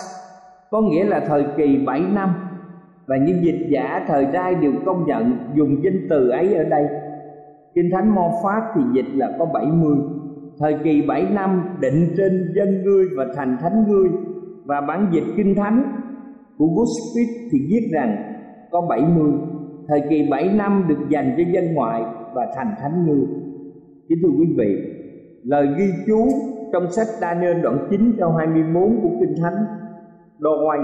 có 0.71 0.81
nghĩa 0.81 1.05
là 1.05 1.21
thời 1.21 1.45
kỳ 1.57 1.85
7 1.87 2.01
năm 2.01 2.35
và 3.07 3.17
những 3.17 3.45
dịch 3.45 3.67
giả 3.69 4.05
thời 4.09 4.27
đại 4.27 4.55
đều 4.55 4.73
công 4.87 5.07
nhận, 5.07 5.37
dùng 5.55 5.85
danh 5.85 6.07
từ 6.11 6.29
ấy 6.29 6.55
ở 6.55 6.65
đây. 6.65 6.89
Kinh 7.75 7.91
Thánh 7.93 8.15
Mo 8.15 8.31
Phát 8.43 8.73
thì 8.75 8.83
dịch 8.93 9.15
là 9.15 9.33
có 9.39 9.45
70 9.45 9.97
Thời 10.59 10.77
kỳ 10.85 11.03
7 11.03 11.27
năm, 11.31 11.63
định 11.81 12.15
trên 12.17 12.53
dân 12.57 12.83
ngươi 12.85 13.05
và 13.17 13.25
thành 13.37 13.57
thánh 13.61 13.85
ngươi. 13.89 14.09
Và 14.65 14.81
bản 14.81 15.07
dịch 15.13 15.25
Kinh 15.37 15.55
Thánh 15.55 15.93
của 16.59 16.67
Gospel 16.67 17.49
thì 17.53 17.59
viết 17.71 17.89
rằng 17.93 18.17
có 18.71 18.81
70 18.81 19.33
thời 19.89 20.03
kỳ 20.11 20.29
7 20.31 20.53
năm 20.55 20.85
được 20.89 20.99
dành 21.09 21.35
cho 21.37 21.43
dân 21.53 21.75
ngoại 21.75 22.03
và 22.35 22.47
thành 22.57 22.75
thánh 22.81 23.07
ngươi. 23.07 23.27
Kính 24.09 24.19
thưa 24.23 24.29
quý 24.39 24.47
vị, 24.57 24.77
lời 25.43 25.69
ghi 25.79 25.87
chú 26.07 26.29
trong 26.73 26.91
sách 26.91 27.07
Daniel 27.21 27.61
đoạn 27.63 27.87
9 27.91 28.13
câu 28.19 28.33
21 28.33 28.89
của 29.03 29.11
kinh 29.21 29.35
thánh 29.43 29.65
đo 30.39 30.51
quay 30.67 30.79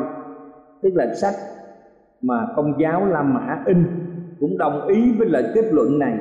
tức 0.82 0.90
là 0.94 1.14
sách 1.14 1.34
mà 2.22 2.46
công 2.56 2.72
giáo 2.80 3.06
La 3.06 3.22
Mã 3.22 3.62
in 3.66 3.84
cũng 4.40 4.58
đồng 4.58 4.86
ý 4.86 5.12
với 5.18 5.28
lời 5.28 5.44
kết 5.54 5.64
luận 5.72 5.98
này. 5.98 6.18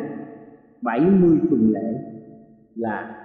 70 0.81 1.37
tuần 1.49 1.71
lễ 1.71 1.93
là 2.75 3.15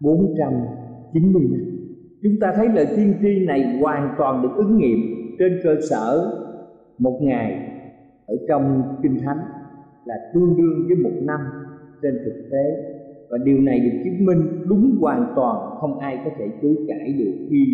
490 0.00 1.42
năm. 1.50 1.60
Chúng 2.22 2.40
ta 2.40 2.52
thấy 2.56 2.68
lời 2.68 2.86
tiên 2.96 3.14
tri 3.22 3.46
này 3.46 3.78
hoàn 3.80 4.14
toàn 4.18 4.42
được 4.42 4.48
ứng 4.56 4.76
nghiệm 4.76 4.98
trên 5.38 5.60
cơ 5.64 5.76
sở 5.90 6.32
một 6.98 7.18
ngày 7.22 7.70
ở 8.26 8.34
trong 8.48 8.82
kinh 9.02 9.18
thánh 9.24 9.38
là 10.04 10.14
tương 10.34 10.56
đương 10.56 10.86
với 10.88 10.96
một 10.96 11.16
năm 11.22 11.40
trên 12.02 12.14
thực 12.24 12.48
tế. 12.52 12.92
Và 13.30 13.38
điều 13.44 13.60
này 13.60 13.80
được 13.80 13.98
chứng 14.04 14.26
minh 14.26 14.64
đúng 14.68 14.96
hoàn 15.00 15.32
toàn 15.36 15.76
không 15.80 15.98
ai 15.98 16.18
có 16.24 16.30
thể 16.38 16.44
chối 16.62 16.76
cãi 16.88 17.14
được 17.18 17.46
khi 17.50 17.64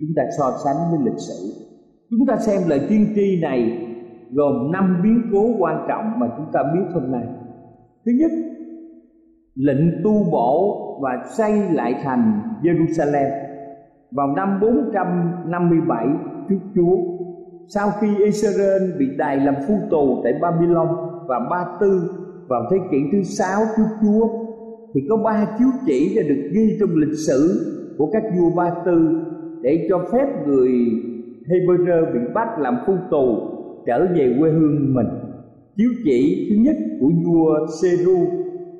chúng 0.00 0.10
ta 0.16 0.22
so 0.38 0.52
sánh 0.64 0.76
với 0.90 1.00
lịch 1.04 1.18
sử 1.18 1.65
chúng 2.10 2.26
ta 2.26 2.36
xem 2.36 2.60
lời 2.68 2.86
tiên 2.88 3.06
tri 3.14 3.40
này 3.42 3.88
gồm 4.32 4.72
năm 4.72 5.00
biến 5.02 5.22
cố 5.32 5.46
quan 5.58 5.86
trọng 5.88 6.20
mà 6.20 6.26
chúng 6.36 6.46
ta 6.52 6.62
biết 6.74 6.84
hôm 6.94 7.12
nay. 7.12 7.24
Thứ 8.06 8.12
nhất, 8.12 8.30
lệnh 9.54 10.02
tu 10.04 10.30
bổ 10.32 10.82
và 11.02 11.10
xây 11.36 11.52
lại 11.72 11.94
thành 12.02 12.40
Jerusalem. 12.62 13.30
Vào 14.10 14.34
năm 14.36 14.58
457 14.60 16.06
trước 16.48 16.58
Chúa 16.74 16.96
sau 17.68 17.90
khi 18.00 18.08
Israel 18.24 18.82
bị 18.98 19.06
đày 19.16 19.36
làm 19.36 19.54
phu 19.68 19.74
tù 19.90 20.20
tại 20.24 20.32
Babylon 20.42 20.88
và 21.28 21.38
Ba 21.50 21.64
Tư 21.80 22.10
vào 22.48 22.62
thế 22.70 22.76
kỷ 22.90 22.96
thứ 23.12 23.22
sáu 23.22 23.62
trước 23.76 23.86
Chúa, 24.02 24.28
thì 24.94 25.00
có 25.08 25.16
ba 25.16 25.46
chiếu 25.58 25.68
chỉ 25.86 26.16
đã 26.16 26.22
được 26.28 26.50
ghi 26.52 26.76
trong 26.80 26.96
lịch 26.96 27.18
sử 27.26 27.72
của 27.98 28.10
các 28.12 28.22
vua 28.38 28.50
Ba 28.56 28.70
Tư 28.86 29.22
để 29.62 29.86
cho 29.88 29.98
phép 30.12 30.46
người 30.46 30.70
Hebrew 31.48 32.12
bị 32.12 32.20
bắt 32.34 32.48
làm 32.58 32.76
phu 32.86 32.94
tù 33.10 33.38
trở 33.86 34.06
về 34.14 34.36
quê 34.40 34.50
hương 34.50 34.94
mình. 34.94 35.06
Chiếu 35.76 35.90
chỉ 36.04 36.46
thứ 36.50 36.62
nhất 36.62 36.76
của 37.00 37.10
vua 37.24 37.66
Seru 37.82 38.18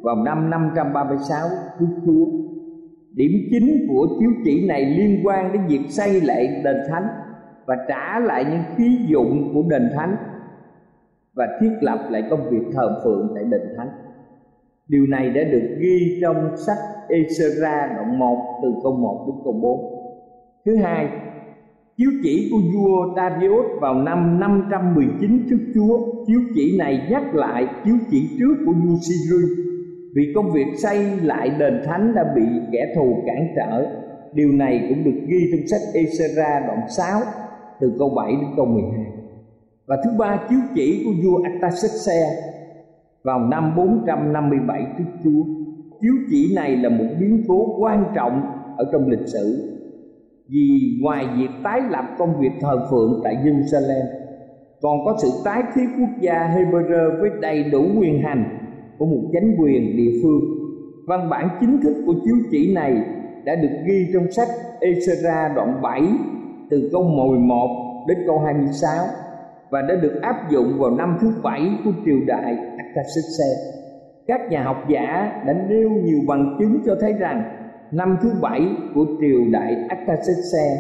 vào 0.03 0.25
năm 0.25 0.51
536 0.51 1.49
trước 1.79 1.87
Chúa. 2.07 2.27
Điểm 3.15 3.33
chính 3.51 3.87
của 3.89 4.07
chiếu 4.21 4.31
chỉ 4.45 4.69
này 4.69 4.85
liên 4.85 5.27
quan 5.27 5.53
đến 5.53 5.63
việc 5.69 5.81
xây 5.89 6.21
lại 6.21 6.63
đền 6.65 6.77
thánh 6.91 7.07
và 7.67 7.77
trả 7.89 8.19
lại 8.19 8.45
những 8.45 8.63
khí 8.77 8.99
dụng 9.09 9.51
của 9.55 9.63
đền 9.69 9.91
thánh 9.95 10.17
và 11.35 11.47
thiết 11.61 11.71
lập 11.81 11.99
lại 12.11 12.23
công 12.31 12.51
việc 12.51 12.63
thờ 12.73 13.01
phượng 13.05 13.33
tại 13.35 13.45
đền 13.45 13.61
thánh. 13.77 13.89
Điều 14.89 15.07
này 15.07 15.31
đã 15.31 15.41
được 15.53 15.77
ghi 15.79 16.19
trong 16.23 16.57
sách 16.57 16.79
Esra 17.09 17.87
đoạn 17.97 18.19
1 18.19 18.61
từ 18.63 18.75
câu 18.83 18.93
1 18.93 19.25
đến 19.27 19.37
câu 19.45 19.53
4. 19.53 19.81
Thứ 20.67 20.77
hai, 20.77 21.09
chiếu 21.99 22.11
chỉ 22.23 22.49
của 22.53 22.59
vua 22.75 23.15
Darius 23.17 23.67
vào 23.81 23.95
năm 23.95 24.41
519 24.41 25.47
trước 25.51 25.59
Chúa. 25.75 26.25
Chiếu 26.27 26.41
chỉ 26.55 26.79
này 26.79 27.07
nhắc 27.11 27.35
lại 27.35 27.67
chiếu 27.85 27.95
chỉ 28.11 28.37
trước 28.39 28.55
của 28.67 28.73
vua 28.73 28.97
Syri 29.01 29.63
vì 30.15 30.33
công 30.35 30.53
việc 30.53 30.67
xây 30.77 30.99
lại 31.23 31.51
đền 31.59 31.83
thánh 31.85 32.15
đã 32.15 32.25
bị 32.37 32.43
kẻ 32.73 32.93
thù 32.97 33.23
cản 33.27 33.49
trở. 33.57 33.87
Điều 34.33 34.53
này 34.53 34.87
cũng 34.89 35.05
được 35.05 35.21
ghi 35.27 35.39
trong 35.53 35.61
sách 35.67 35.81
Ezra 35.95 36.67
đoạn 36.67 36.81
6 36.97 37.21
từ 37.81 37.93
câu 37.99 38.09
7 38.09 38.33
đến 38.33 38.51
câu 38.57 38.67
12. 38.67 39.07
Và 39.87 39.97
thứ 40.05 40.11
ba, 40.19 40.41
chiếu 40.49 40.59
chỉ 40.75 41.03
của 41.05 41.13
vua 41.25 41.43
Artaxerxes 41.43 42.33
vào 43.25 43.41
năm 43.41 43.77
457 43.77 44.87
trước 44.99 45.05
Chúa. 45.25 45.45
Chiếu 46.01 46.15
chỉ 46.31 46.53
này 46.57 46.77
là 46.77 46.89
một 46.89 47.05
biến 47.21 47.45
cố 47.49 47.77
quan 47.81 48.05
trọng 48.15 48.43
ở 48.77 48.85
trong 48.93 49.09
lịch 49.09 49.29
sử 49.29 49.76
vì 50.49 50.99
ngoài 51.03 51.27
việc 51.39 51.51
tái 51.65 51.81
lập 51.91 52.05
công 52.19 52.41
việc 52.41 52.53
thờ 52.61 52.87
phượng 52.91 53.21
tại 53.25 53.37
Jerusalem, 53.37 54.07
còn 54.83 55.05
có 55.05 55.17
sự 55.23 55.29
tái 55.45 55.63
thiết 55.75 55.87
quốc 55.99 56.11
gia 56.21 56.35
Hebrew 56.35 57.21
với 57.21 57.31
đầy 57.41 57.65
đủ 57.65 57.87
quyền 57.99 58.23
hành 58.23 58.45
của 58.99 59.07
một 59.07 59.31
chánh 59.33 59.51
quyền 59.59 59.97
địa 59.97 60.21
phương. 60.23 60.41
Văn 61.07 61.31
bản 61.31 61.49
chính 61.61 61.81
thức 61.83 62.03
của 62.07 62.15
chiếu 62.25 62.37
chỉ 62.51 62.75
này 62.75 62.95
đã 63.45 63.55
được 63.55 63.83
ghi 63.87 64.07
trong 64.15 64.33
sách 64.33 64.49
Esra 64.81 65.49
đoạn 65.55 65.83
7 65.83 66.03
từ 66.71 66.89
câu 66.93 67.03
11 67.03 68.05
đến 68.09 68.19
câu 68.27 68.39
26 68.39 69.07
và 69.71 69.83
đã 69.83 69.95
được 70.03 70.21
áp 70.23 70.51
dụng 70.51 70.79
vào 70.79 70.91
năm 70.91 71.17
thứ 71.21 71.33
bảy 71.43 71.69
của 71.85 71.91
triều 72.05 72.17
đại 72.27 72.57
Artaxerxes. 72.79 73.77
Các 74.27 74.41
nhà 74.51 74.63
học 74.63 74.77
giả 74.89 75.43
đã 75.47 75.53
nêu 75.69 75.91
nhiều 75.91 76.19
bằng 76.29 76.57
chứng 76.59 76.79
cho 76.87 76.97
thấy 77.01 77.13
rằng 77.13 77.43
năm 77.93 78.17
thứ 78.23 78.29
bảy 78.43 78.69
của 78.95 79.07
triều 79.21 79.41
đại 79.53 79.75
Artaxerxes 79.89 80.79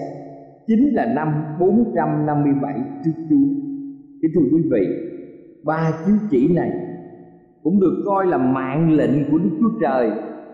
chính 0.66 0.94
là 0.94 1.04
năm 1.04 1.28
457 1.60 2.74
trước 3.04 3.12
Chúa. 3.30 3.46
Kính 4.22 4.30
thưa 4.34 4.40
quý 4.52 4.62
vị, 4.70 4.86
ba 5.64 5.92
chiếu 6.06 6.16
chỉ 6.30 6.54
này 6.54 6.70
cũng 7.62 7.80
được 7.80 8.02
coi 8.06 8.26
là 8.26 8.38
mạng 8.38 8.92
lệnh 8.92 9.30
của 9.30 9.38
Đức 9.38 9.50
Chúa 9.60 9.78
Trời 9.80 10.10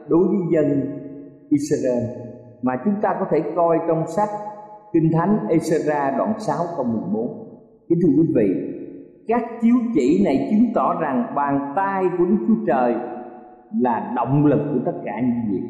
đối 0.09 0.29
với 0.29 0.39
dân 0.53 0.81
Israel 1.49 2.05
mà 2.63 2.73
chúng 2.85 2.95
ta 3.03 3.17
có 3.21 3.27
thể 3.31 3.43
coi 3.57 3.79
trong 3.89 4.05
sách 4.17 4.29
Kinh 4.93 5.11
Thánh 5.13 5.39
Esra 5.49 6.15
đoạn 6.19 6.35
6 6.39 6.57
câu 6.77 6.85
14 6.85 7.43
kính 7.89 7.99
thưa 8.03 8.23
quý 8.23 8.29
vị 8.35 8.73
các 9.29 9.43
chiếu 9.63 9.75
chỉ 9.95 10.25
này 10.25 10.49
chứng 10.51 10.73
tỏ 10.75 11.01
rằng 11.01 11.33
bàn 11.35 11.73
tay 11.77 12.05
của 12.19 12.25
đức 12.25 12.37
chúa 12.49 12.67
trời 12.67 12.95
là 13.81 14.13
động 14.17 14.47
lực 14.47 14.61
của 14.73 14.81
tất 14.85 14.99
cả 15.05 15.21
những 15.21 15.53
việc 15.53 15.69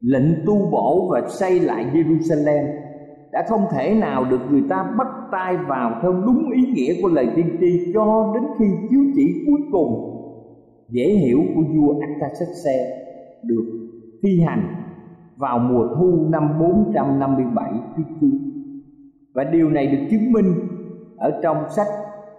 lệnh 0.00 0.46
tu 0.46 0.70
bổ 0.70 1.08
và 1.10 1.28
xây 1.28 1.60
lại 1.60 1.86
jerusalem, 1.92 2.66
đã 3.32 3.44
không 3.48 3.60
thể 3.72 3.94
nào 3.94 4.24
được 4.30 4.40
người 4.50 4.62
ta 4.68 4.94
bắt 4.98 5.06
tay 5.32 5.56
vào 5.56 5.98
theo 6.02 6.12
đúng 6.12 6.50
ý 6.50 6.72
nghĩa 6.72 7.02
của 7.02 7.08
lời 7.08 7.28
tiên 7.36 7.56
tri 7.60 7.92
cho 7.94 8.32
đến 8.34 8.42
khi 8.58 8.64
chiếu 8.90 9.00
chỉ 9.14 9.44
cuối 9.46 9.60
cùng 9.72 10.16
dễ 10.88 11.04
hiểu 11.04 11.40
của 11.54 11.62
vua 11.74 11.94
Artaxerxes 12.00 12.88
được 13.42 13.64
thi 14.22 14.40
hành 14.46 14.74
vào 15.36 15.58
mùa 15.58 15.88
thu 15.96 16.26
năm 16.28 16.58
457 16.60 17.72
trước 17.96 18.02
Chúa. 18.20 18.26
Và 19.34 19.44
điều 19.44 19.70
này 19.70 19.86
được 19.86 20.06
chứng 20.10 20.32
minh 20.32 20.54
ở 21.16 21.40
trong 21.42 21.56
sách 21.76 21.86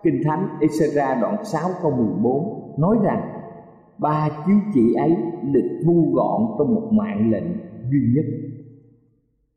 Kinh 0.03 0.21
Thánh 0.25 0.47
Esra 0.61 1.15
đoạn 1.21 1.45
6 1.45 1.69
câu 1.81 1.91
14 1.91 2.75
nói 2.77 2.97
rằng 3.03 3.40
ba 4.01 4.29
chiếu 4.45 4.55
chỉ 4.73 4.93
ấy 4.93 5.15
được 5.43 5.79
thu 5.85 6.11
gọn 6.13 6.41
trong 6.57 6.75
một 6.75 6.89
mạng 6.91 7.31
lệnh 7.31 7.43
duy 7.91 7.99
nhất. 8.15 8.25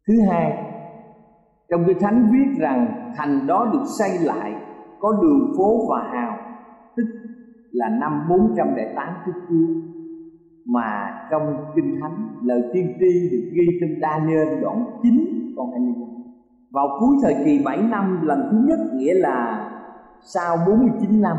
Thứ 0.09 0.15
hai, 0.31 0.53
trong 1.71 1.85
Kinh 1.87 1.99
Thánh 2.01 2.31
viết 2.33 2.61
rằng 2.61 3.11
thành 3.17 3.47
đó 3.47 3.71
được 3.73 3.85
xây 3.99 4.19
lại 4.19 4.55
có 5.01 5.13
đường 5.23 5.53
phố 5.57 5.87
và 5.91 6.03
hào, 6.13 6.37
tức 6.97 7.05
là 7.73 7.89
năm 7.89 8.27
408 8.29 9.09
trước 9.27 9.33
Chúa. 9.49 9.91
Mà 10.67 11.21
trong 11.31 11.57
Kinh 11.77 12.01
Thánh 12.01 12.29
lời 12.43 12.63
tiên 12.73 12.87
tri 13.01 13.29
được 13.31 13.51
ghi 13.53 13.67
trong 13.81 14.01
Daniel 14.01 14.61
đoạn 14.63 14.85
9 15.03 15.53
câu 15.57 15.71
25 15.71 16.09
vào 16.71 16.97
cuối 17.01 17.17
thời 17.23 17.35
kỳ 17.45 17.63
7 17.65 17.79
năm 17.83 18.27
lần 18.27 18.49
thứ 18.51 18.59
nhất 18.69 18.79
nghĩa 18.95 19.15
là 19.15 19.71
sau 20.21 20.57
49 20.67 21.23
năm 21.23 21.37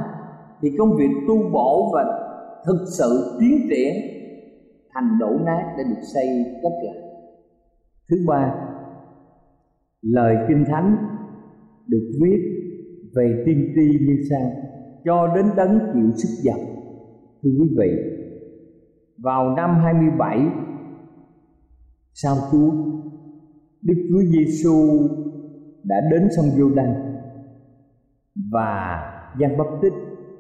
thì 0.61 0.71
công 0.77 0.95
việc 0.97 1.09
tu 1.27 1.49
bổ 1.51 1.91
và 1.93 2.24
thực 2.67 2.85
sự 2.97 3.37
tiến 3.39 3.67
triển 3.69 3.93
thành 4.93 5.17
đổ 5.19 5.29
nát 5.45 5.75
để 5.77 5.83
được 5.83 6.01
xây 6.13 6.27
cất 6.63 6.71
lại 6.83 7.05
thứ 8.09 8.17
ba, 8.27 8.55
lời 10.01 10.35
kinh 10.47 10.65
thánh 10.67 10.97
được 11.87 12.11
viết 12.21 12.39
về 13.15 13.43
tiên 13.45 13.73
tri 13.75 14.05
như 14.05 14.23
sau 14.29 14.51
cho 15.05 15.35
đến 15.35 15.45
đấng 15.57 15.79
chịu 15.93 16.11
sức 16.15 16.41
giật. 16.41 16.65
thưa 17.43 17.49
quý 17.59 17.69
vị, 17.77 17.89
vào 19.17 19.55
năm 19.55 19.75
27 19.83 20.39
sau 22.13 22.35
Chúa, 22.51 22.71
Đức 23.81 24.07
Chúa 24.09 24.21
Giêsu 24.21 25.07
đã 25.83 25.95
đến 26.11 26.27
sông 26.35 26.45
Giô-đanh 26.45 26.93
và 28.51 29.01
Giăng 29.39 29.57
Baptist 29.57 29.93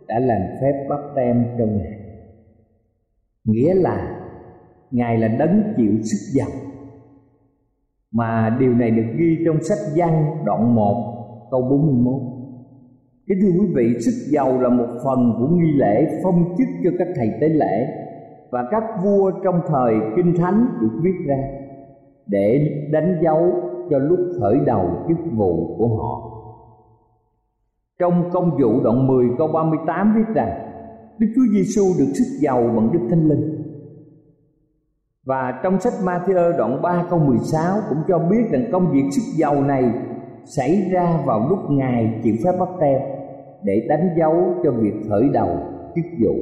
đã 0.07 0.19
làm 0.19 0.41
phép 0.61 0.87
bắp 0.89 0.99
tem 1.15 1.45
cho 1.57 1.65
ngài. 1.65 2.04
Nghĩa 3.45 3.73
là 3.73 4.21
ngài 4.91 5.17
là 5.17 5.27
đấng 5.27 5.73
chịu 5.77 5.91
sức 6.01 6.39
giàu, 6.39 6.49
Mà 8.11 8.57
điều 8.59 8.73
này 8.73 8.91
được 8.91 9.13
ghi 9.17 9.37
trong 9.45 9.63
sách 9.63 9.77
văn 9.95 10.43
đoạn 10.45 10.75
1 10.75 11.47
câu 11.51 11.61
41. 11.61 12.21
Kính 13.27 13.37
thưa 13.41 13.61
quý 13.61 13.67
vị, 13.75 13.99
sức 13.99 14.31
giàu 14.31 14.61
là 14.61 14.69
một 14.69 14.87
phần 15.03 15.33
của 15.39 15.47
nghi 15.47 15.71
lễ 15.75 16.19
phong 16.23 16.55
chức 16.57 16.67
cho 16.83 16.89
các 16.99 17.07
thầy 17.15 17.29
tế 17.41 17.49
lễ 17.49 17.87
và 18.51 18.67
các 18.71 18.83
vua 19.03 19.31
trong 19.43 19.61
thời 19.67 19.93
kinh 20.15 20.33
thánh 20.37 20.67
được 20.81 20.99
viết 21.01 21.25
ra 21.27 21.37
để 22.27 22.71
đánh 22.91 23.19
dấu 23.23 23.53
cho 23.89 23.97
lúc 23.97 24.19
khởi 24.39 24.59
đầu 24.65 24.89
chức 25.07 25.17
vụ 25.33 25.75
của 25.77 25.87
họ 25.87 26.31
trong 27.99 28.29
công 28.33 28.51
vụ 28.61 28.83
đoạn 28.83 29.07
10 29.07 29.25
câu 29.37 29.47
38 29.47 30.13
viết 30.15 30.33
rằng 30.35 30.74
Đức 31.19 31.27
Chúa 31.35 31.53
Giêsu 31.53 31.83
được 31.99 32.11
sức 32.13 32.37
giàu 32.39 32.73
bằng 32.75 32.89
Đức 32.93 32.99
Thánh 33.09 33.27
Linh 33.27 33.61
và 35.25 35.59
trong 35.63 35.79
sách 35.79 35.93
Matthew 36.03 36.57
đoạn 36.57 36.81
3 36.81 37.07
câu 37.09 37.19
16 37.19 37.77
cũng 37.89 37.97
cho 38.07 38.19
biết 38.19 38.43
rằng 38.51 38.69
công 38.71 38.91
việc 38.91 39.03
sức 39.11 39.21
giàu 39.37 39.63
này 39.63 39.93
xảy 40.45 40.89
ra 40.91 41.23
vào 41.25 41.49
lúc 41.49 41.59
Ngài 41.69 42.21
chịu 42.23 42.35
phép 42.43 42.51
bắt 42.59 42.69
tem 42.79 43.01
để 43.63 43.85
đánh 43.89 44.09
dấu 44.19 44.55
cho 44.63 44.71
việc 44.71 44.93
khởi 45.09 45.29
đầu 45.33 45.57
chức 45.95 46.05
vụ. 46.21 46.35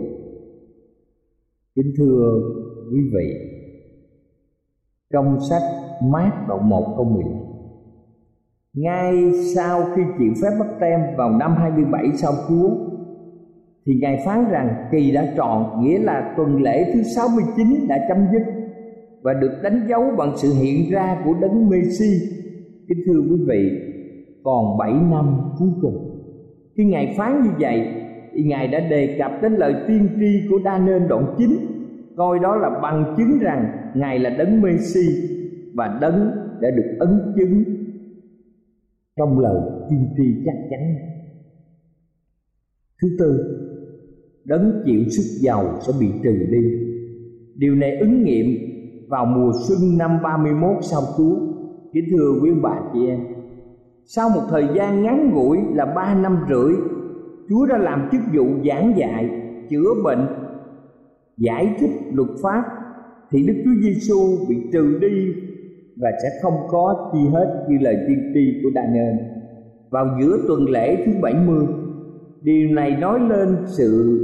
Kính 1.76 1.94
thưa 1.98 2.42
quý 2.92 3.00
vị, 3.14 3.34
trong 5.14 5.38
sách 5.50 5.62
Mát 6.04 6.32
đoạn 6.48 6.70
1 6.70 6.94
câu 6.98 7.06
15 7.06 7.44
ngay 8.74 9.32
sau 9.56 9.86
khi 9.96 10.02
chịu 10.20 10.34
phép 10.42 10.50
bắt 10.60 10.68
tem 10.80 11.00
vào 11.18 11.30
năm 11.30 11.56
27 11.56 12.04
sau 12.18 12.34
Chúa 12.48 12.70
thì 13.86 13.94
Ngài 14.02 14.24
phán 14.26 14.46
rằng 14.52 14.88
kỳ 14.92 15.12
đã 15.12 15.34
tròn 15.38 15.84
nghĩa 15.84 16.00
là 16.00 16.34
tuần 16.38 16.64
lễ 16.64 16.92
thứ 16.94 17.04
69 17.04 17.88
đã 17.88 18.06
chấm 18.10 18.18
dứt 18.34 18.44
và 19.22 19.34
được 19.34 19.60
đánh 19.64 19.86
dấu 19.90 20.04
bằng 20.18 20.38
sự 20.38 20.54
hiện 20.54 20.92
ra 20.92 21.22
của 21.26 21.34
đấng 21.42 21.70
Messi. 21.70 22.10
Kính 22.88 22.98
thưa 23.06 23.20
quý 23.30 23.38
vị, 23.48 23.70
còn 24.44 24.78
7 24.78 24.92
năm 24.92 25.40
cuối 25.60 25.70
cùng. 25.82 26.10
Khi 26.78 26.86
Ngài 26.86 27.16
phán 27.18 27.44
như 27.44 27.50
vậy 27.60 27.88
thì 28.34 28.44
Ngài 28.44 28.68
đã 28.68 28.80
đề 28.80 29.16
cập 29.20 29.32
đến 29.42 29.54
lời 29.54 29.76
tiên 29.88 30.08
tri 30.20 30.48
của 30.50 30.60
Đa 30.64 30.78
Nên 30.78 31.08
đoạn 31.08 31.36
9 31.38 31.50
coi 32.18 32.40
đó 32.40 32.56
là 32.56 32.80
bằng 32.82 33.16
chứng 33.18 33.40
rằng 33.40 33.92
Ngài 33.96 34.20
là 34.20 34.30
đấng 34.30 34.62
Messi 34.62 35.08
và 35.74 35.98
đấng 36.02 36.32
đã 36.62 36.70
được 36.72 36.96
ấn 37.00 37.34
chứng 37.38 37.64
trong 39.18 39.40
lời 39.40 39.62
tiên 39.90 40.08
tri 40.18 40.44
chắc 40.46 40.56
chắn. 40.70 40.96
Thứ 43.02 43.08
tư, 43.20 43.60
đấng 44.46 44.82
chịu 44.86 45.04
sức 45.10 45.40
giàu 45.42 45.80
sẽ 45.88 45.94
bị 46.00 46.08
trừ 46.24 46.32
đi. 46.52 46.60
Điều 47.56 47.76
này 47.76 47.98
ứng 47.98 48.24
nghiệm 48.24 48.58
vào 49.08 49.26
mùa 49.26 49.52
xuân 49.68 49.98
năm 49.98 50.12
31 50.24 50.78
sau 50.82 51.02
Chúa. 51.18 51.36
Kính 51.94 52.06
thưa 52.12 52.40
quý 52.42 52.50
bà 52.62 52.80
chị 52.94 53.08
em, 53.08 53.20
sau 54.06 54.30
một 54.30 54.42
thời 54.50 54.68
gian 54.76 55.04
ngắn 55.04 55.32
ngủi 55.34 55.58
là 55.74 55.86
ba 55.86 56.16
năm 56.16 56.38
rưỡi, 56.50 56.74
Chúa 57.50 57.66
đã 57.66 57.78
làm 57.78 58.10
chức 58.12 58.22
vụ 58.34 58.46
giảng 58.66 58.94
dạy, 58.98 59.30
chữa 59.70 59.94
bệnh, 60.04 60.28
giải 61.38 61.76
thích 61.80 61.92
luật 62.14 62.30
pháp 62.44 62.64
thì 63.32 63.44
Đức 63.48 63.54
Chúa 63.66 63.82
Giêsu 63.82 64.46
bị 64.50 64.56
trừ 64.74 64.98
đi 65.02 65.34
và 66.02 66.10
sẽ 66.24 66.30
không 66.42 66.54
có 66.68 67.12
chi 67.14 67.20
hết 67.34 67.66
như 67.70 67.78
lời 67.82 67.98
tiên 68.08 68.32
tri 68.34 68.62
của 68.64 68.70
Daniel. 68.76 69.16
Vào 69.90 70.18
giữa 70.20 70.38
tuần 70.48 70.70
lễ 70.70 71.04
thứ 71.06 71.12
70, 71.22 71.66
điều 72.42 72.70
này 72.70 72.98
nói 73.02 73.20
lên 73.30 73.58
sự 73.66 74.20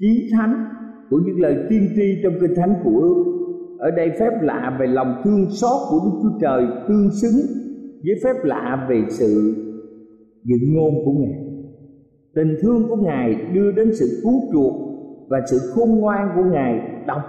chí 0.00 0.28
thánh 0.32 0.64
của 1.10 1.20
những 1.26 1.40
lời 1.40 1.56
tiên 1.70 1.88
tri 1.96 2.20
trong 2.22 2.32
kinh 2.40 2.54
thánh 2.56 2.74
của 2.84 3.00
ước 3.00 3.24
ở 3.78 3.90
đây 3.90 4.10
phép 4.20 4.30
lạ 4.42 4.76
về 4.80 4.86
lòng 4.86 5.20
thương 5.24 5.46
xót 5.50 5.80
của 5.90 5.98
Đức 6.04 6.18
Chúa 6.22 6.38
Trời 6.40 6.66
tương 6.88 7.10
xứng 7.10 7.56
với 8.04 8.14
phép 8.24 8.44
lạ 8.44 8.86
về 8.90 9.02
sự 9.08 9.54
dựng 10.44 10.74
ngôn 10.74 10.94
của 11.04 11.12
Ngài. 11.12 11.44
Tình 12.34 12.56
thương 12.62 12.88
của 12.88 12.96
Ngài 12.96 13.34
đưa 13.54 13.72
đến 13.72 13.94
sự 13.94 14.20
cứu 14.22 14.40
chuộc 14.52 14.74
và 15.28 15.40
sự 15.50 15.58
khôn 15.74 15.88
ngoan 15.88 16.28
của 16.36 16.44
Ngài 16.52 16.80
đọc 17.06 17.22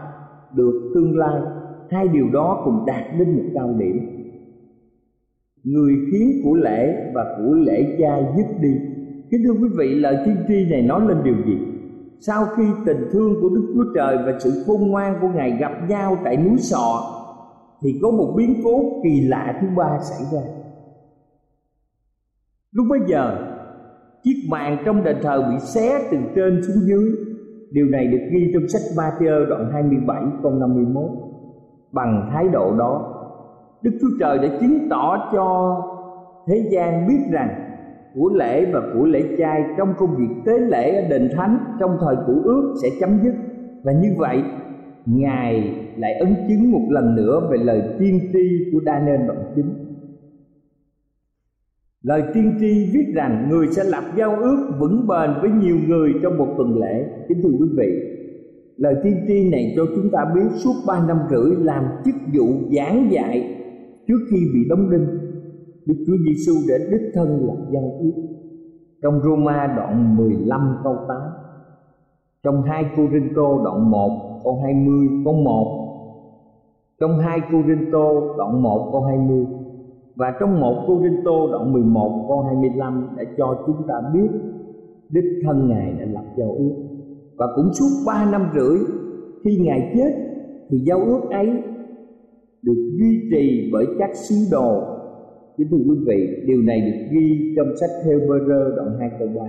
được 0.55 0.91
tương 0.95 1.17
lai. 1.17 1.41
Hai 1.89 2.07
điều 2.07 2.29
đó 2.33 2.61
cùng 2.65 2.85
đạt 2.87 3.05
đến 3.19 3.35
một 3.35 3.43
cao 3.53 3.75
điểm. 3.79 3.97
Người 5.63 5.93
khiến 6.11 6.41
của 6.43 6.55
lễ 6.55 7.11
và 7.13 7.37
của 7.37 7.53
lễ 7.53 7.97
cha 7.99 8.19
dứt 8.37 8.45
đi. 8.61 8.73
Kính 9.31 9.41
thưa 9.43 9.53
quý 9.53 9.69
vị, 9.77 9.95
lời 9.95 10.17
tiên 10.25 10.35
tri 10.47 10.69
này 10.71 10.81
nói 10.81 11.01
lên 11.07 11.17
điều 11.23 11.35
gì? 11.45 11.70
Sau 12.27 12.45
khi 12.57 12.63
tình 12.85 13.09
thương 13.11 13.41
của 13.41 13.49
Đức 13.49 13.71
Chúa 13.75 13.93
Trời 13.95 14.17
và 14.25 14.39
sự 14.39 14.63
khôn 14.67 14.91
ngoan 14.91 15.17
của 15.21 15.27
Ngài 15.27 15.57
gặp 15.59 15.71
nhau 15.89 16.17
tại 16.23 16.37
núi 16.37 16.57
Sọ 16.57 17.17
thì 17.81 17.99
có 18.01 18.11
một 18.11 18.33
biến 18.37 18.61
cố 18.63 19.01
kỳ 19.03 19.21
lạ 19.21 19.59
thứ 19.61 19.67
ba 19.75 19.99
xảy 20.01 20.19
ra. 20.31 20.41
Lúc 22.71 22.85
bấy 22.89 22.99
giờ, 23.07 23.47
chiếc 24.23 24.47
màn 24.49 24.77
trong 24.85 25.03
đền 25.03 25.17
thờ 25.21 25.47
bị 25.49 25.59
xé 25.59 26.07
từ 26.11 26.17
trên 26.35 26.61
xuống 26.63 26.83
dưới. 26.87 27.11
Điều 27.71 27.85
này 27.85 28.07
được 28.07 28.27
ghi 28.31 28.51
trong 28.53 28.67
sách 28.67 28.81
Matthew 28.95 29.45
đoạn 29.45 29.69
27 29.71 30.23
câu 30.43 30.51
51. 30.51 31.03
Bằng 31.91 32.29
thái 32.33 32.47
độ 32.47 32.77
đó, 32.77 33.17
Đức 33.81 33.91
Chúa 34.01 34.17
Trời 34.19 34.37
đã 34.37 34.57
chứng 34.61 34.87
tỏ 34.89 35.29
cho 35.33 35.77
thế 36.47 36.69
gian 36.71 37.07
biết 37.07 37.19
rằng 37.31 37.60
của 38.15 38.29
lễ 38.29 38.65
và 38.73 38.81
của 38.93 39.05
lễ 39.05 39.23
chay 39.37 39.63
trong 39.77 39.93
công 39.97 40.15
việc 40.15 40.35
tế 40.45 40.59
lễ 40.59 40.95
ở 40.95 41.09
đền 41.09 41.29
thánh 41.35 41.57
trong 41.79 41.97
thời 42.01 42.15
cũ 42.27 42.41
ước 42.43 42.73
sẽ 42.83 42.89
chấm 42.99 43.09
dứt. 43.23 43.33
Và 43.83 43.91
như 43.91 44.09
vậy 44.17 44.41
ngài 45.05 45.75
lại 45.97 46.13
ấn 46.13 46.35
chứng 46.47 46.71
một 46.71 46.87
lần 46.89 47.15
nữa 47.15 47.47
về 47.51 47.57
lời 47.57 47.81
tiên 47.99 48.19
tri 48.33 48.71
của 48.73 48.79
đa 48.85 48.99
nên 49.05 49.27
đoạn 49.27 49.39
chính. 49.55 49.73
Lời 52.03 52.23
tiên 52.33 52.57
tri 52.59 52.91
viết 52.93 53.05
rằng 53.13 53.47
người 53.49 53.67
sẽ 53.67 53.83
lập 53.83 54.03
giao 54.17 54.35
ước 54.35 54.71
vững 54.79 55.07
bền 55.07 55.29
với 55.41 55.49
nhiều 55.49 55.77
người 55.87 56.13
trong 56.23 56.37
một 56.37 56.47
tuần 56.57 56.79
lễ. 56.79 57.05
Kính 57.29 57.41
thưa 57.43 57.49
quý 57.49 57.67
vị, 57.77 57.87
lời 58.77 58.95
tiên 59.03 59.15
tri 59.27 59.49
này 59.49 59.73
cho 59.75 59.85
chúng 59.95 60.09
ta 60.11 60.19
biết 60.35 60.49
suốt 60.55 60.73
ba 60.87 61.07
năm 61.07 61.17
rưỡi 61.29 61.55
làm 61.63 61.83
chức 62.05 62.15
vụ 62.33 62.45
giảng 62.77 63.11
dạy 63.11 63.57
trước 64.07 64.19
khi 64.31 64.37
bị 64.53 64.59
đóng 64.69 64.89
đinh. 64.91 65.07
Đức 65.85 65.95
Chúa 66.07 66.17
Giêsu 66.25 66.53
để 66.67 66.87
đích 66.91 67.11
thân 67.13 67.45
lập 67.47 67.67
giao 67.71 67.91
ước. 67.99 68.21
Trong 69.01 69.19
Roma 69.23 69.73
đoạn 69.77 70.17
15 70.17 70.77
câu 70.83 70.95
8 71.07 71.17
trong 72.43 72.61
2 72.61 72.85
Cô-rinh-tô 72.95 73.61
đoạn 73.63 73.91
1 73.91 74.39
câu 74.43 74.59
20 74.63 75.07
câu 75.25 75.33
1 75.33 75.81
trong 76.99 77.19
2 77.19 77.39
Cô-rinh-tô 77.51 78.35
đoạn 78.37 78.61
1 78.61 78.89
câu 78.91 79.01
20 79.03 79.45
và 80.15 80.33
trong 80.39 80.59
1 80.59 80.83
Cô-rinh-tô 80.87 81.47
đoạn 81.51 81.73
11 81.73 82.25
câu 82.27 82.41
25 82.41 83.07
đã 83.17 83.23
cho 83.37 83.63
chúng 83.65 83.87
ta 83.87 83.93
biết 84.13 84.29
đích 85.09 85.43
thân 85.43 85.67
Ngài 85.69 85.93
đã 85.99 86.05
lập 86.05 86.25
giao 86.37 86.55
ước. 86.57 86.75
Và 87.37 87.47
cũng 87.55 87.73
suốt 87.73 88.03
3 88.05 88.31
năm 88.31 88.49
rưỡi 88.55 88.77
khi 89.43 89.57
Ngài 89.65 89.91
chết, 89.95 90.11
thì 90.69 90.77
giao 90.77 90.99
ước 90.99 91.21
ấy 91.29 91.47
được 92.61 92.91
duy 92.99 93.29
trì 93.31 93.69
bởi 93.73 93.85
các 93.99 94.15
sứ 94.15 94.35
đồ 94.51 94.83
Kính 95.57 95.67
thưa 95.71 95.77
quý 95.77 95.95
vị, 96.07 96.43
điều 96.47 96.61
này 96.61 96.81
được 96.81 97.07
ghi 97.11 97.53
trong 97.57 97.67
sách 97.79 97.89
Hebrew 98.05 98.75
đoạn 98.75 98.97
2 98.99 99.09
câu 99.19 99.27
3. 99.27 99.41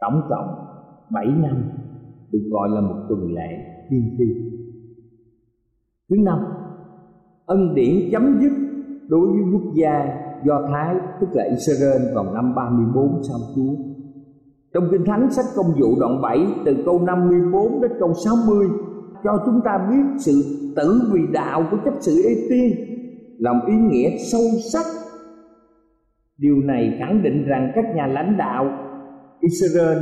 Tổng 0.00 0.20
cộng 0.30 0.46
7 1.10 1.26
năm 1.26 1.62
được 2.32 2.48
gọi 2.50 2.68
là 2.68 2.80
một 2.80 2.96
tuần 3.08 3.34
lễ 3.34 3.48
tiên 3.90 4.14
tri. 4.18 4.24
Thứ 6.10 6.16
năm, 6.24 6.38
ân 7.46 7.74
điển 7.74 8.10
chấm 8.12 8.38
dứt 8.40 8.52
đối 9.08 9.26
với 9.26 9.42
quốc 9.52 9.74
gia 9.74 10.18
Do 10.44 10.68
Thái 10.72 10.96
tức 11.20 11.26
là 11.32 11.44
Israel 11.44 12.14
vào 12.14 12.34
năm 12.34 12.54
34 12.54 13.22
sau 13.28 13.38
Chúa. 13.54 13.74
Trong 14.74 14.84
Kinh 14.90 15.04
Thánh 15.06 15.30
sách 15.30 15.44
Công 15.56 15.72
vụ 15.80 16.00
đoạn 16.00 16.22
7 16.22 16.46
từ 16.64 16.76
câu 16.84 16.98
54 16.98 17.80
đến 17.82 17.90
câu 18.00 18.12
60 18.24 18.68
cho 19.24 19.42
chúng 19.46 19.60
ta 19.64 19.88
biết 19.90 20.20
sự 20.24 20.32
tử 20.76 21.00
vì 21.12 21.20
đạo 21.32 21.62
của 21.70 21.76
chấp 21.84 21.94
sự 22.00 22.22
ê 22.24 22.34
tiên 22.50 22.91
lòng 23.42 23.60
ý 23.66 23.74
nghĩa 23.74 24.10
sâu 24.18 24.40
sắc 24.72 24.86
điều 26.38 26.56
này 26.56 26.96
khẳng 26.98 27.22
định 27.22 27.44
rằng 27.46 27.72
các 27.74 27.84
nhà 27.96 28.06
lãnh 28.06 28.36
đạo 28.38 28.64
Israel 29.40 29.98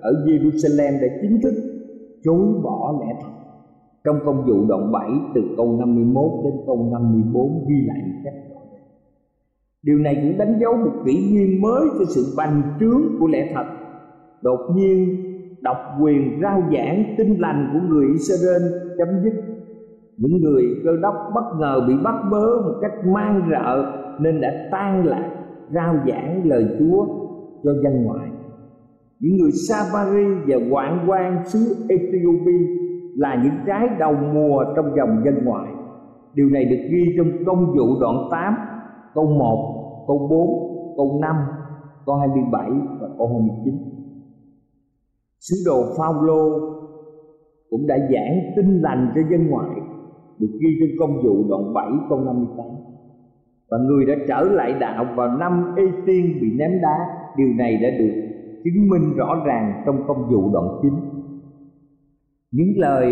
ở 0.00 0.12
Jerusalem 0.26 0.92
đã 1.02 1.08
chính 1.22 1.40
thức 1.42 1.54
chối 2.24 2.60
bỏ 2.62 3.00
lẽ 3.00 3.14
thật 3.22 3.28
trong 4.04 4.16
công 4.24 4.46
vụ 4.46 4.66
đoạn 4.68 4.92
7 4.92 5.10
từ 5.34 5.40
câu 5.56 5.78
51 5.80 6.24
đến 6.44 6.52
câu 6.66 6.88
54 6.92 7.64
ghi 7.68 7.74
lại 7.86 7.98
một 8.06 8.20
cách 8.24 8.34
rõ 8.50 8.60
ràng. 8.72 8.84
Điều 9.82 9.98
này 9.98 10.14
cũng 10.22 10.38
đánh 10.38 10.58
dấu 10.60 10.76
một 10.76 10.92
kỷ 11.06 11.30
nguyên 11.30 11.62
mới 11.62 11.88
cho 11.98 12.04
sự 12.08 12.34
bành 12.36 12.62
trướng 12.80 13.02
của 13.20 13.26
lẽ 13.26 13.50
thật. 13.54 13.66
Đột 14.42 14.60
nhiên, 14.74 15.16
độc 15.60 15.76
quyền 16.02 16.40
rao 16.42 16.62
giảng, 16.72 17.14
tin 17.18 17.36
lành 17.38 17.70
của 17.72 17.88
người 17.88 18.06
Israel 18.12 18.62
chấm 18.98 19.08
dứt 19.24 19.55
những 20.16 20.40
người 20.40 20.62
cơ 20.84 20.90
đốc 21.02 21.14
bất 21.34 21.44
ngờ 21.58 21.84
bị 21.88 21.94
bắt 22.04 22.14
bớ 22.30 22.46
một 22.64 22.74
cách 22.80 22.92
mang 23.04 23.48
rợ 23.50 23.92
nên 24.20 24.40
đã 24.40 24.68
tan 24.72 25.06
lạc 25.06 25.30
rao 25.70 25.94
giảng 26.08 26.42
lời 26.44 26.64
Chúa 26.78 27.06
cho 27.64 27.70
dân 27.82 28.04
ngoại. 28.04 28.28
Những 29.20 29.36
người 29.36 29.50
Samari 29.68 30.24
và 30.46 30.56
hoạn 30.70 31.04
quan 31.08 31.48
xứ 31.48 31.86
Ethiopia 31.88 32.66
là 33.16 33.42
những 33.44 33.54
trái 33.66 33.88
đầu 33.98 34.14
mùa 34.34 34.64
trong 34.76 34.96
dòng 34.96 35.22
dân 35.24 35.44
ngoại. 35.44 35.72
Điều 36.34 36.48
này 36.50 36.64
được 36.64 36.88
ghi 36.90 37.14
trong 37.16 37.44
công 37.46 37.66
vụ 37.66 38.00
đoạn 38.00 38.16
8, 38.30 38.54
câu 39.14 39.24
1, 39.24 40.04
câu 40.06 40.28
4, 40.30 40.96
câu 40.96 41.18
5, 41.22 41.36
câu 42.06 42.16
27 42.16 42.70
và 43.00 43.08
câu 43.18 43.28
29. 43.28 43.74
Sứ 45.40 45.56
đồ 45.66 45.82
Phaolô 45.98 46.58
cũng 47.70 47.86
đã 47.86 47.98
giảng 47.98 48.40
tin 48.56 48.80
lành 48.80 49.12
cho 49.14 49.20
dân 49.30 49.46
ngoại 49.50 49.75
được 50.38 50.58
ghi 50.60 50.68
trong 50.80 50.98
công 50.98 51.22
vụ 51.22 51.48
đoạn 51.48 51.74
7 51.74 51.86
câu 52.08 52.20
58 52.24 52.66
và 53.70 53.78
người 53.78 54.06
đã 54.06 54.14
trở 54.28 54.40
lại 54.42 54.74
đạo 54.80 55.06
vào 55.16 55.38
năm 55.38 55.74
Ê 55.76 55.84
Tiên 56.06 56.38
bị 56.40 56.48
ném 56.58 56.70
đá. 56.82 56.96
Điều 57.36 57.48
này 57.58 57.76
đã 57.82 57.90
được 57.98 58.12
chứng 58.64 58.88
minh 58.88 59.16
rõ 59.16 59.42
ràng 59.46 59.82
trong 59.86 59.96
công 60.06 60.28
vụ 60.30 60.52
đoạn 60.52 60.66
chính 60.82 61.16
những 62.50 62.78
lời 62.78 63.06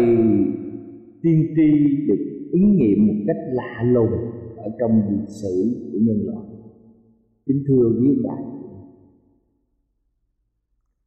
tiên 1.22 1.54
tri 1.56 1.96
được 2.06 2.48
ứng 2.52 2.76
nghiệm 2.76 3.06
một 3.06 3.14
cách 3.26 3.36
lạ 3.52 3.82
lùng 3.84 4.12
ở 4.56 4.70
trong 4.80 5.02
lịch 5.10 5.28
sử 5.28 5.80
của 5.92 5.98
nhân 6.02 6.16
loại. 6.26 6.46
Kính 7.46 7.64
thưa 7.68 7.90
quý 8.00 8.22
bạn. 8.24 8.42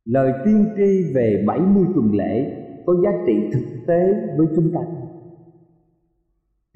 Lời 0.05 0.31
tiên 0.45 0.65
tri 0.77 1.13
về 1.15 1.43
70 1.47 1.83
tuần 1.95 2.11
lễ 2.13 2.63
có 2.85 2.95
giá 3.03 3.09
trị 3.27 3.33
thực 3.53 3.85
tế 3.87 4.13
với 4.37 4.47
chúng 4.55 4.71
ta 4.73 4.81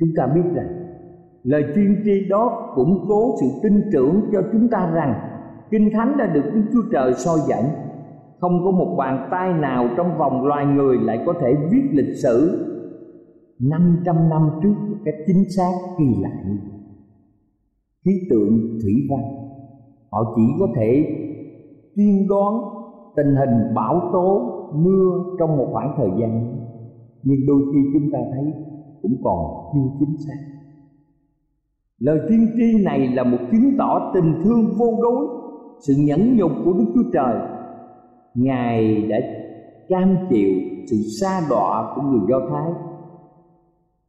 chúng 0.02 0.10
ta 0.18 0.28
biết 0.28 0.42
rằng, 0.54 0.68
lời 1.44 1.64
tiên 1.76 1.96
tri 2.06 2.30
đó 2.30 2.72
củng 2.76 3.06
cố 3.08 3.36
sự 3.42 3.48
tin 3.64 3.82
tưởng 3.92 4.22
cho 4.32 4.42
chúng 4.52 4.68
ta 4.70 4.92
rằng 4.94 5.14
kinh 5.72 5.90
thánh 5.94 6.18
đã 6.18 6.26
được 6.26 6.52
đức 6.54 6.62
chúa 6.74 6.82
trời 6.92 7.14
soi 7.14 7.40
dẫn 7.48 7.66
không 8.40 8.62
có 8.66 8.72
một 8.72 8.96
bàn 8.98 9.28
tay 9.32 9.54
nào 9.54 9.88
trong 9.98 10.18
vòng 10.18 10.46
loài 10.46 10.66
người 10.66 10.98
lại 10.98 11.24
có 11.26 11.34
thể 11.42 11.56
viết 11.72 11.84
lịch 11.92 12.16
sử 12.24 12.68
500 13.60 14.30
năm 14.30 14.50
trước 14.64 14.74
một 14.90 14.98
cách 15.06 15.16
chính 15.28 15.44
xác, 15.58 15.72
kỳ 15.98 16.06
lạ. 16.22 16.30
Khí 18.06 18.12
tượng 18.30 18.80
thủy 18.84 18.94
văn, 19.10 19.20
họ 20.12 20.34
chỉ 20.36 20.42
có 20.60 20.68
thể 20.76 21.06
tiên 21.96 22.28
đoán 22.30 22.54
tình 23.16 23.36
hình 23.36 23.74
bão 23.76 24.10
tố, 24.14 24.58
mưa 24.76 25.24
trong 25.40 25.58
một 25.58 25.68
khoảng 25.72 25.94
thời 25.98 26.10
gian 26.20 26.62
nhưng 27.24 27.40
đôi 27.48 27.62
khi 27.74 27.80
chúng 27.94 28.12
ta 28.12 28.20
thấy 28.34 28.54
cũng 29.02 29.16
còn 29.24 29.72
chưa 29.74 29.90
chính 30.00 30.18
xác. 30.18 30.38
Lời 32.00 32.20
tiên 32.30 32.48
tri 32.58 32.84
này 32.84 33.08
là 33.08 33.24
một 33.24 33.38
chứng 33.52 33.76
tỏ 33.78 34.12
tình 34.14 34.34
thương 34.44 34.74
vô 34.78 35.00
đối, 35.02 35.28
sự 35.80 35.94
nhẫn 35.98 36.38
nhục 36.38 36.52
của 36.66 36.74
đức 36.74 36.86
chúa 36.96 37.10
trời. 37.14 37.36
Ngài 38.34 39.02
đã 39.02 39.18
cam 39.90 40.16
chịu 40.30 40.52
sự 40.88 40.98
xa 41.22 41.42
đọa 41.50 41.94
của 41.96 42.02
người 42.02 42.22
do 42.30 42.40
thái 42.50 42.72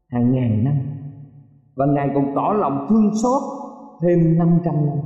hàng 0.09 0.33
ngàn 0.33 0.65
năm, 0.65 0.75
và 1.77 1.87
ngài 1.87 2.11
còn 2.15 2.33
tỏ 2.35 2.53
lòng 2.61 2.87
thương 2.89 3.11
xót 3.23 3.43
thêm 4.03 4.39
500 4.39 4.75
năm. 4.75 4.99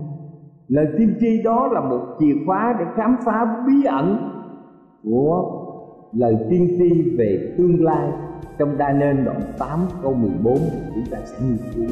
Lời 0.68 0.86
tiên 0.98 1.14
tri 1.20 1.42
đó 1.42 1.68
là 1.72 1.80
một 1.80 2.00
chìa 2.18 2.34
khóa 2.46 2.76
để 2.78 2.84
khám 2.96 3.16
phá 3.24 3.64
bí 3.66 3.84
ẩn 3.84 4.30
của 5.02 5.62
lời 6.12 6.36
tiên 6.50 6.76
tri 6.78 7.16
về 7.16 7.54
tương 7.58 7.84
lai, 7.84 8.10
trong 8.58 8.78
đa 8.78 8.92
nên 8.92 9.24
đoạn 9.24 9.40
8 9.58 9.86
câu 10.02 10.14
14 10.14 10.58
chúng 10.94 11.06
ta 11.10 11.18
sẽ 11.24 11.36
nghiên 11.46 11.58
cứu. 11.74 11.86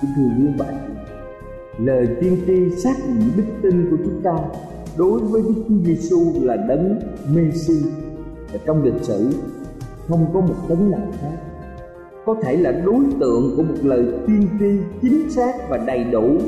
Kính 0.00 0.10
thưa 0.16 0.28
quý 0.38 0.46
bạn 0.58 0.74
lời 1.78 2.08
tiên 2.20 2.36
tri 2.46 2.70
xác 2.76 2.94
định 3.08 3.30
đức 3.36 3.44
tin 3.62 3.90
của 3.90 3.96
chúng 4.04 4.22
ta 4.22 4.38
đối 4.98 5.20
với 5.20 5.42
Đức 5.42 5.64
Chúa 5.68 5.74
Giêsu 5.84 6.18
là 6.42 6.56
đấng 6.56 7.00
Messi 7.34 7.82
và 8.52 8.58
trong 8.66 8.82
lịch 8.82 9.02
sử, 9.02 9.30
không 10.08 10.26
có 10.34 10.40
một 10.40 10.54
đấng 10.68 10.90
nào 10.90 11.08
khác. 11.20 11.36
Có 12.26 12.36
thể 12.42 12.56
là 12.56 12.72
đối 12.72 13.04
tượng 13.20 13.54
của 13.56 13.62
một 13.62 13.78
lời 13.82 14.06
tiên 14.26 14.48
tri 14.58 14.78
chính 15.02 15.30
xác 15.30 15.68
và 15.68 15.76
đầy 15.76 16.04
đủ 16.04 16.38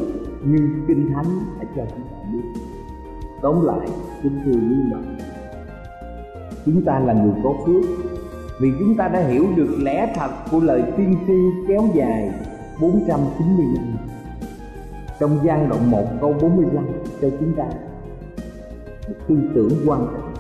nhưng 0.45 0.69
kinh 0.89 1.11
thánh 1.15 1.41
đã 1.61 1.67
cho 1.77 1.83
chúng 1.91 2.07
ta 2.11 2.17
biết. 2.33 2.61
Tóm 3.43 3.67
lại, 3.67 3.89
kính 4.23 4.41
thưa 4.45 4.53
quý 4.53 4.77
bạn 4.93 5.36
chúng 6.67 6.85
ta 6.85 6.99
là 6.99 7.13
người 7.13 7.35
có 7.45 7.53
phước. 7.67 7.85
Vì 8.61 8.73
chúng 8.79 8.97
ta 8.97 9.09
đã 9.09 9.21
hiểu 9.21 9.47
được 9.57 9.77
lẽ 9.79 10.13
thật 10.17 10.31
của 10.51 10.61
lời 10.61 10.83
tiên 10.97 11.17
tri 11.27 11.69
kéo 11.69 11.83
dài 11.95 12.31
490 12.81 13.67
năm. 13.75 13.97
Trong 15.21 15.39
gian 15.45 15.69
đoạn 15.69 15.91
1 15.91 16.05
câu 16.21 16.35
45 16.43 16.85
cho 17.23 17.29
chúng 17.41 17.53
ta, 17.57 17.65
một 19.09 19.15
tư 19.29 19.37
tưởng 19.55 19.71
quan 19.87 20.07
trọng. 20.13 20.35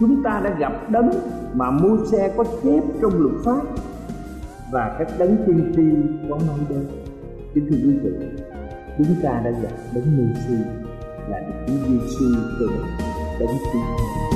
Chúng 0.00 0.22
ta 0.22 0.40
đã 0.44 0.50
gặp 0.58 0.90
đấng 0.90 1.10
mà 1.54 1.70
mua 1.70 2.04
xe 2.12 2.32
có 2.36 2.44
chép 2.44 2.82
trong 3.02 3.12
luật 3.22 3.34
pháp 3.44 3.60
và 4.72 4.96
các 4.98 5.08
đấng 5.18 5.36
tiên 5.46 5.72
tri 5.76 5.82
có 6.30 6.38
mang 6.48 6.66
đến 6.68 6.86
kính 7.54 7.66
thưa 7.70 7.76
quý 7.76 7.98
vị, 8.02 8.26
chúng 8.98 9.16
ta 9.22 9.42
đã 9.44 9.50
gặp 9.50 9.76
đấng 9.94 10.04
Messi 10.16 10.54
là 11.28 11.38
Đức 11.38 11.54
Chúa 11.66 11.88
Giêsu 11.88 12.40
từ 12.60 12.68
đấng 13.40 13.48
tiên 13.72 13.82
tri. 14.30 14.35